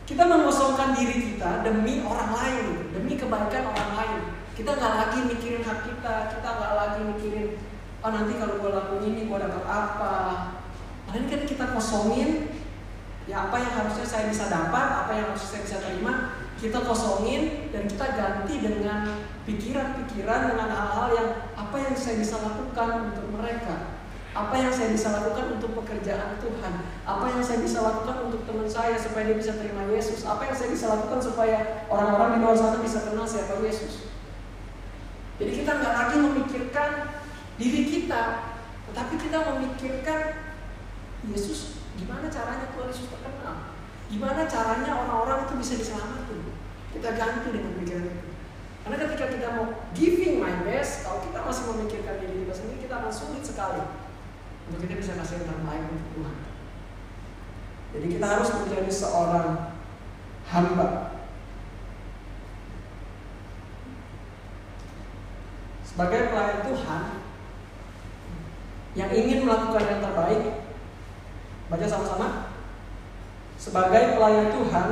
Kita 0.06 0.22
mengosongkan 0.28 0.96
diri 0.96 1.34
kita 1.34 1.64
demi 1.64 2.04
orang 2.04 2.30
lain, 2.36 2.64
demi 2.92 3.16
kebaikan 3.16 3.64
orang 3.68 3.92
lain. 3.96 4.22
Kita 4.56 4.72
nggak 4.72 4.94
lagi 4.96 5.18
mikirin 5.28 5.60
hak 5.60 5.84
kita, 5.84 6.32
kita 6.32 6.48
nggak 6.48 6.74
lagi 6.80 7.00
mikirin 7.04 7.60
oh 8.06 8.10
nanti 8.14 8.38
kalau 8.38 8.62
gue 8.62 8.70
lakuin 8.70 9.04
ini 9.12 9.20
gue 9.26 9.38
dapat 9.38 9.64
apa. 9.66 10.14
Ini 11.10 11.26
kan 11.26 11.42
kita 11.42 11.64
kosongin 11.74 12.54
ya 13.26 13.50
apa 13.50 13.56
yang 13.58 13.72
harusnya 13.72 14.06
saya 14.06 14.24
bisa 14.30 14.46
dapat, 14.46 14.86
apa 15.04 15.10
yang 15.12 15.26
harusnya 15.34 15.58
saya 15.58 15.62
bisa 15.66 15.78
terima, 15.82 16.12
kita 16.56 16.78
kosongin 16.86 17.72
dan 17.74 17.90
kita 17.90 18.06
ganti 18.14 18.54
dengan 18.62 19.26
pikiran-pikiran 19.42 20.40
dengan 20.54 20.68
hal-hal 20.70 21.08
yang 21.12 21.28
apa 21.58 21.76
yang 21.82 21.94
saya 21.98 22.16
bisa 22.22 22.38
lakukan 22.38 23.12
untuk 23.12 23.26
mereka. 23.34 23.98
Apa 24.36 24.52
yang 24.52 24.68
saya 24.68 24.92
bisa 24.92 25.16
lakukan 25.16 25.56
untuk 25.56 25.72
pekerjaan 25.80 26.36
Tuhan? 26.36 26.74
Apa 27.08 27.24
yang 27.32 27.40
saya 27.40 27.64
bisa 27.64 27.80
lakukan 27.80 28.28
untuk 28.28 28.44
teman 28.44 28.68
saya 28.68 28.92
supaya 29.00 29.32
dia 29.32 29.36
bisa 29.40 29.56
terima 29.56 29.88
Yesus? 29.88 30.28
Apa 30.28 30.44
yang 30.44 30.52
saya 30.52 30.68
bisa 30.76 30.92
lakukan 30.92 31.24
supaya 31.24 31.88
orang-orang 31.88 32.36
di 32.36 32.38
luar 32.44 32.52
sana 32.52 32.78
bisa 32.84 33.08
kenal 33.08 33.24
siapa 33.24 33.56
Yesus? 33.64 34.15
Jadi 35.36 35.50
kita 35.52 35.70
nggak 35.76 35.94
lagi 35.94 36.16
memikirkan 36.16 36.90
diri 37.60 37.82
kita, 37.84 38.22
tetapi 38.92 39.14
kita 39.20 39.38
memikirkan 39.52 40.20
Yesus 41.28 41.80
gimana 41.96 42.28
caranya 42.28 42.72
Tuhan 42.72 42.88
Yesus 42.88 43.08
terkenal, 43.12 43.72
gimana 44.08 44.48
caranya 44.48 44.92
orang-orang 44.96 45.48
itu 45.48 45.54
bisa 45.60 45.72
diselamatkan. 45.80 46.40
Kita 46.96 47.08
ganti 47.12 47.48
dengan 47.52 47.76
pikiran 47.76 48.08
itu. 48.08 48.28
Karena 48.86 48.96
ketika 49.02 49.26
kita 49.34 49.48
mau 49.58 49.66
giving 49.92 50.38
my 50.38 50.62
best, 50.62 51.02
kalau 51.04 51.18
kita 51.20 51.42
masih 51.42 51.64
memikirkan 51.74 52.22
diri 52.22 52.46
kita 52.46 52.54
sendiri, 52.54 52.78
kita 52.86 52.94
akan 53.02 53.12
sulit 53.12 53.42
sekali 53.42 53.82
untuk 54.70 54.80
kita 54.86 54.94
bisa 54.96 55.12
kasih 55.18 55.42
yang 55.42 55.46
terbaik 55.50 55.82
untuk 55.90 56.08
Tuhan. 56.16 56.36
Jadi 57.98 58.06
kita 58.14 58.26
harus 58.30 58.48
menjadi 58.54 58.92
seorang 58.92 59.48
hamba 60.46 61.15
Sebagai 65.96 66.28
pelayan 66.28 66.60
Tuhan 66.60 67.02
yang 69.00 69.08
ingin 69.16 69.48
melakukan 69.48 69.80
yang 69.80 70.04
terbaik, 70.04 70.68
baca 71.72 71.86
sama-sama. 71.88 72.28
Sebagai 73.56 74.20
pelayan 74.20 74.52
Tuhan 74.52 74.88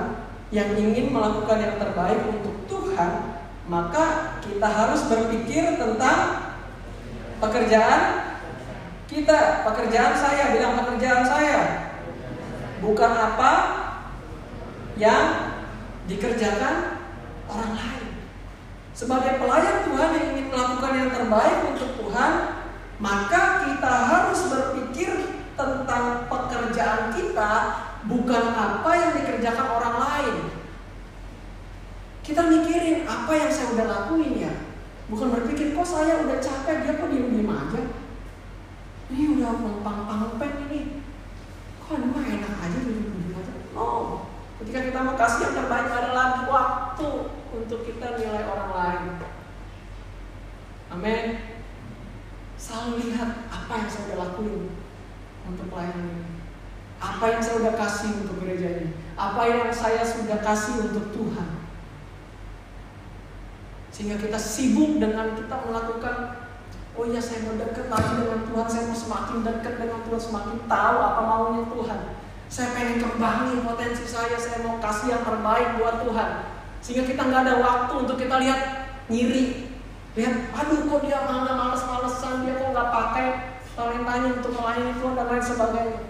yang 0.48 0.72
ingin 0.72 1.12
melakukan 1.12 1.60
yang 1.60 1.76
terbaik 1.76 2.24
untuk 2.24 2.56
Tuhan, 2.64 3.36
maka 3.68 4.40
kita 4.40 4.64
harus 4.64 5.04
berpikir 5.04 5.76
tentang 5.76 6.20
pekerjaan 7.36 8.00
kita, 9.04 9.60
pekerjaan 9.68 10.16
saya, 10.16 10.56
bilang 10.56 10.72
pekerjaan 10.80 11.20
saya. 11.20 11.60
Bukan 12.80 13.12
apa 13.12 13.52
yang 14.96 15.52
dikerjakan 16.08 16.96
orang 17.44 17.76
lain. 17.76 18.03
Sebagai 18.94 19.42
pelayan 19.42 19.90
Tuhan 19.90 20.10
yang 20.14 20.26
ingin 20.38 20.46
melakukan 20.54 20.92
yang 20.94 21.10
terbaik 21.10 21.58
untuk 21.74 21.90
Tuhan, 21.98 22.32
maka 23.02 23.66
kita 23.66 23.92
harus 24.06 24.40
berpikir 24.46 25.10
tentang 25.58 26.30
pekerjaan 26.30 27.10
kita 27.10 27.52
bukan 28.06 28.44
apa 28.54 28.90
yang 28.94 29.10
dikerjakan 29.18 29.66
orang 29.66 29.96
lain. 29.98 30.36
Kita 32.24 32.46
mikirin 32.46 33.02
apa 33.04 33.32
yang 33.34 33.50
saya 33.50 33.74
udah 33.74 33.86
lakuin 33.90 34.34
ya. 34.38 34.54
Bukan 35.10 35.28
berpikir 35.28 35.76
kok 35.76 35.84
saya 35.84 36.24
udah 36.24 36.38
capek 36.40 36.86
dia 36.86 36.96
kok 36.96 37.10
diem-diem 37.10 37.50
aja. 37.50 37.82
Ini 39.12 39.24
udah 39.36 39.50
pang-pang 39.84 40.40
ini. 40.70 41.04
Kok 41.84 42.00
mah 42.00 42.24
enak 42.24 42.54
aja 42.62 42.78
duduk-duduk 42.80 43.36
aja. 43.36 43.52
Oh, 43.76 44.32
ketika 44.62 44.80
kita 44.88 44.98
mau 45.04 45.18
kasih 45.20 45.50
yang 45.50 45.54
terbaik 45.60 45.90
adalah 45.92 46.48
waktu 46.48 46.73
untuk 47.64 47.80
kita 47.88 48.20
nilai 48.20 48.44
orang 48.44 48.70
lain. 48.76 49.04
Amin. 50.92 51.24
Selalu 52.60 53.08
lihat 53.08 53.48
apa 53.48 53.72
yang 53.80 53.88
saya 53.88 54.04
udah 54.12 54.18
lakuin 54.20 54.68
untuk 55.48 55.66
pelayanan 55.72 56.12
ini. 56.12 56.28
Apa 57.00 57.24
yang 57.36 57.40
saya 57.40 57.56
udah 57.64 57.74
kasih 57.74 58.10
untuk 58.24 58.36
gereja 58.44 58.68
ini. 58.80 58.88
Apa 59.16 59.42
yang 59.48 59.72
saya 59.72 60.04
sudah 60.04 60.44
kasih 60.44 60.92
untuk 60.92 61.10
Tuhan. 61.16 61.48
Sehingga 63.90 64.16
kita 64.20 64.36
sibuk 64.36 65.00
dengan 65.00 65.32
kita 65.32 65.56
melakukan 65.64 66.44
Oh 66.94 67.02
iya 67.02 67.18
saya 67.18 67.42
mau 67.42 67.58
dekat 67.58 67.90
lagi 67.90 68.22
dengan 68.22 68.46
Tuhan, 68.46 68.66
saya 68.70 68.86
mau 68.86 68.94
semakin 68.94 69.42
dekat 69.42 69.82
dengan 69.82 69.98
Tuhan, 70.06 70.20
semakin 70.30 70.58
tahu 70.70 70.96
apa 71.02 71.20
maunya 71.26 71.66
Tuhan. 71.66 72.00
Saya 72.46 72.70
pengen 72.70 73.02
kembangin 73.02 73.66
potensi 73.66 74.06
saya, 74.06 74.38
saya 74.38 74.62
mau 74.62 74.78
kasih 74.78 75.10
yang 75.10 75.26
terbaik 75.26 75.74
buat 75.82 76.06
Tuhan. 76.06 76.53
Sehingga 76.84 77.08
kita 77.08 77.22
nggak 77.24 77.42
ada 77.48 77.54
waktu 77.64 77.92
untuk 77.96 78.20
kita 78.20 78.36
lihat 78.44 78.60
ngiri. 79.08 79.72
Lihat, 80.20 80.52
aduh 80.52 80.84
kok 80.84 81.00
dia 81.08 81.24
mana 81.24 81.56
males-malesan, 81.56 82.44
dia 82.44 82.60
kok 82.60 82.76
nggak 82.76 82.92
pakai 82.92 83.26
talentanya 83.72 84.36
untuk 84.36 84.52
melayani 84.52 84.92
Tuhan 85.00 85.16
dan 85.16 85.26
lain 85.32 85.44
sebagainya. 85.48 86.00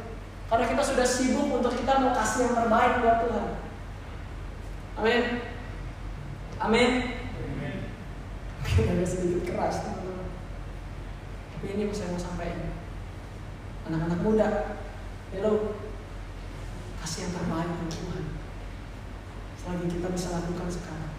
Karena 0.50 0.66
kita 0.66 0.82
sudah 0.82 1.06
sibuk 1.06 1.48
untuk 1.62 1.72
kita 1.78 2.02
mau 2.02 2.10
kasih 2.10 2.50
yang 2.50 2.54
terbaik 2.58 2.92
buat 3.00 3.16
Tuhan. 3.22 3.46
Amin. 4.98 5.22
Amin. 6.58 6.90
Mungkin 8.66 8.84
ada 8.98 9.06
sedikit 9.06 9.42
keras 9.46 9.86
teman-teman. 9.86 10.26
Tapi 11.54 11.64
ini 11.70 11.86
yang 11.86 11.94
saya 11.94 12.10
mau 12.10 12.18
sampaikan. 12.18 12.74
Anak-anak 13.86 14.20
muda, 14.26 14.48
hello, 15.30 15.78
kasih 16.98 17.30
yang 17.30 17.32
terbaik 17.38 17.70
buat 17.78 17.92
Tuhan. 17.94 18.43
Selagi 19.64 19.88
kita 19.88 20.12
bisa 20.12 20.28
lakukan 20.36 20.68
sekarang. 20.68 21.12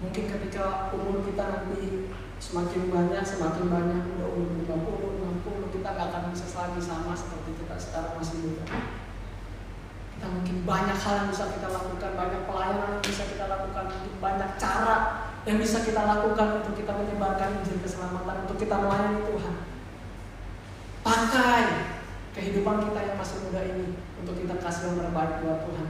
Mungkin 0.00 0.24
ketika 0.24 0.88
umur 0.96 1.20
kita 1.20 1.44
nanti 1.52 2.08
semakin 2.40 2.88
banyak, 2.88 3.20
semakin 3.20 3.68
banyak, 3.68 4.02
udah 4.16 4.28
umur 4.32 4.56
50, 4.64 5.44
60, 5.44 5.74
kita 5.76 5.88
gak 5.92 6.08
akan 6.08 6.32
bisa 6.32 6.48
lagi 6.48 6.80
sama 6.80 7.12
seperti 7.12 7.60
kita 7.60 7.76
sekarang 7.76 8.16
masih 8.16 8.36
muda. 8.40 8.64
Kita 10.16 10.26
mungkin 10.32 10.56
banyak 10.64 10.96
hal 10.96 11.14
yang 11.20 11.28
bisa 11.28 11.44
kita 11.52 11.68
lakukan, 11.68 12.10
banyak 12.16 12.42
pelayanan 12.48 12.88
yang 12.96 13.04
bisa 13.04 13.24
kita 13.28 13.44
lakukan, 13.52 13.84
banyak 14.16 14.50
cara 14.56 14.96
yang 15.44 15.60
bisa 15.60 15.78
kita 15.84 16.02
lakukan 16.08 16.48
untuk 16.64 16.72
kita 16.72 16.92
menyebarkan 16.96 17.60
Injil 17.60 17.78
keselamatan, 17.84 18.48
untuk 18.48 18.56
kita 18.56 18.80
melayani 18.80 19.20
Tuhan. 19.28 19.54
Pakai 21.04 21.64
kehidupan 22.32 22.80
kita 22.88 23.00
yang 23.12 23.16
masih 23.20 23.36
muda 23.44 23.60
ini 23.60 23.92
untuk 24.24 24.40
kita 24.40 24.56
kasih 24.56 24.88
yang 24.88 24.96
terbaik 25.04 25.44
buat 25.44 25.68
Tuhan. 25.68 25.88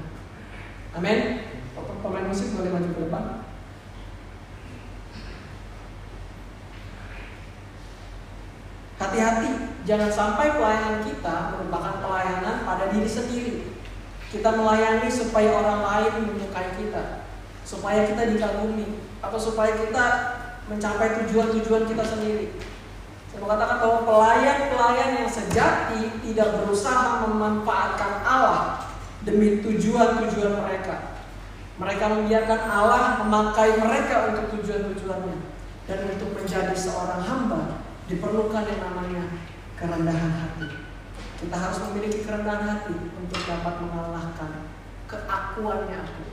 Amin. 0.98 1.47
Pemain 1.98 2.30
musik 2.30 2.54
boleh 2.54 2.70
maju 2.70 2.90
ke 2.94 3.00
depan. 3.06 3.24
Hati-hati, 8.98 9.50
jangan 9.86 10.10
sampai 10.10 10.58
pelayanan 10.58 11.06
kita 11.06 11.54
merupakan 11.54 12.02
pelayanan 12.02 12.66
pada 12.66 12.90
diri 12.90 13.06
sendiri. 13.06 13.54
Kita 14.28 14.58
melayani 14.58 15.06
supaya 15.06 15.54
orang 15.54 15.80
lain 15.86 16.34
menyukai 16.34 16.74
kita, 16.76 17.24
supaya 17.62 18.04
kita 18.04 18.34
dikagumi, 18.34 19.00
atau 19.22 19.38
supaya 19.38 19.72
kita 19.78 20.04
mencapai 20.68 21.24
tujuan-tujuan 21.24 21.88
kita 21.88 22.04
sendiri. 22.04 22.58
Saya 23.30 23.38
mau 23.40 23.48
katakan 23.54 23.78
bahwa 23.80 23.98
pelayan-pelayan 24.04 25.10
yang 25.24 25.30
sejati 25.30 26.20
tidak 26.26 26.58
berusaha 26.58 27.24
memanfaatkan 27.24 28.26
Allah 28.26 28.82
demi 29.24 29.62
tujuan-tujuan 29.64 30.58
mereka. 30.58 31.07
Mereka 31.78 32.04
membiarkan 32.10 32.60
Allah 32.66 33.22
memakai 33.22 33.78
mereka 33.78 34.34
untuk 34.34 34.58
tujuan-tujuannya 34.58 35.36
dan 35.86 35.98
untuk 36.10 36.30
menjadi 36.34 36.74
seorang 36.74 37.22
hamba 37.22 37.80
diperlukan 38.10 38.64
yang 38.66 38.82
namanya 38.82 39.24
kerendahan 39.78 40.32
hati. 40.34 40.68
Kita 41.38 41.54
harus 41.54 41.78
memiliki 41.86 42.26
kerendahan 42.26 42.66
hati 42.66 42.98
untuk 43.14 43.40
dapat 43.46 43.74
mengalahkan 43.78 44.74
keakuannya 45.06 45.96
aku. 46.02 46.24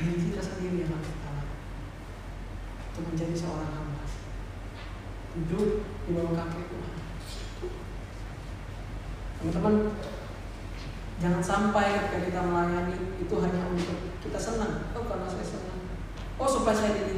Diri 0.00 0.32
kita 0.32 0.40
sendiri 0.40 0.86
yang 0.86 0.94
harus 0.94 1.12
kalah 1.20 1.48
untuk 2.94 3.04
menjadi 3.10 3.34
seorang 3.34 3.70
hamba. 3.74 4.06
Duduk 5.34 5.82
di 6.06 6.10
bawah 6.14 6.34
kaki 6.38 6.62
Tuhan. 6.70 6.94
Teman-teman, 9.40 9.74
jangan 11.20 11.42
sampai 11.44 11.84
ketika 11.96 12.18
kita 12.28 12.40
melayani 12.44 12.96
itu 13.18 13.34
hanya 13.40 13.62
untuk 13.72 13.98
kita 14.20 14.38
senang. 14.40 14.88
Oh 14.92 15.04
karena 15.04 15.26
saya 15.28 15.44
senang. 15.44 15.80
Oh 16.72 17.09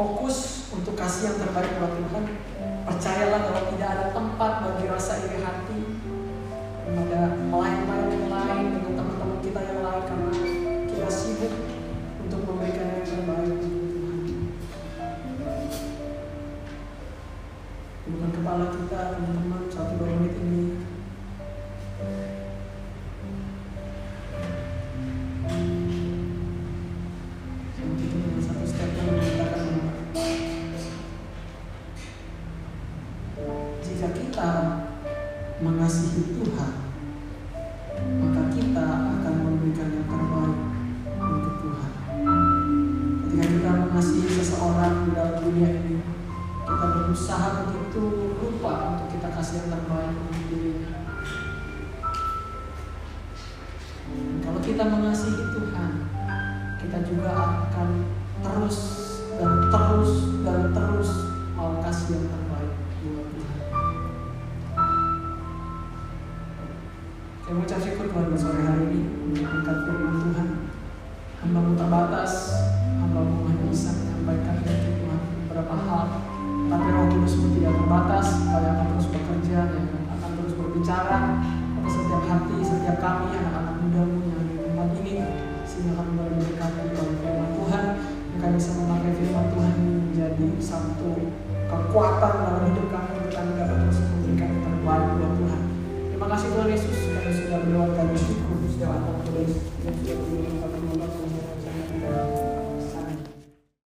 Fokus 0.00 0.64
untuk 0.72 0.96
kasih 0.96 1.28
yang 1.28 1.36
terbaik 1.44 1.76
buat 1.76 1.92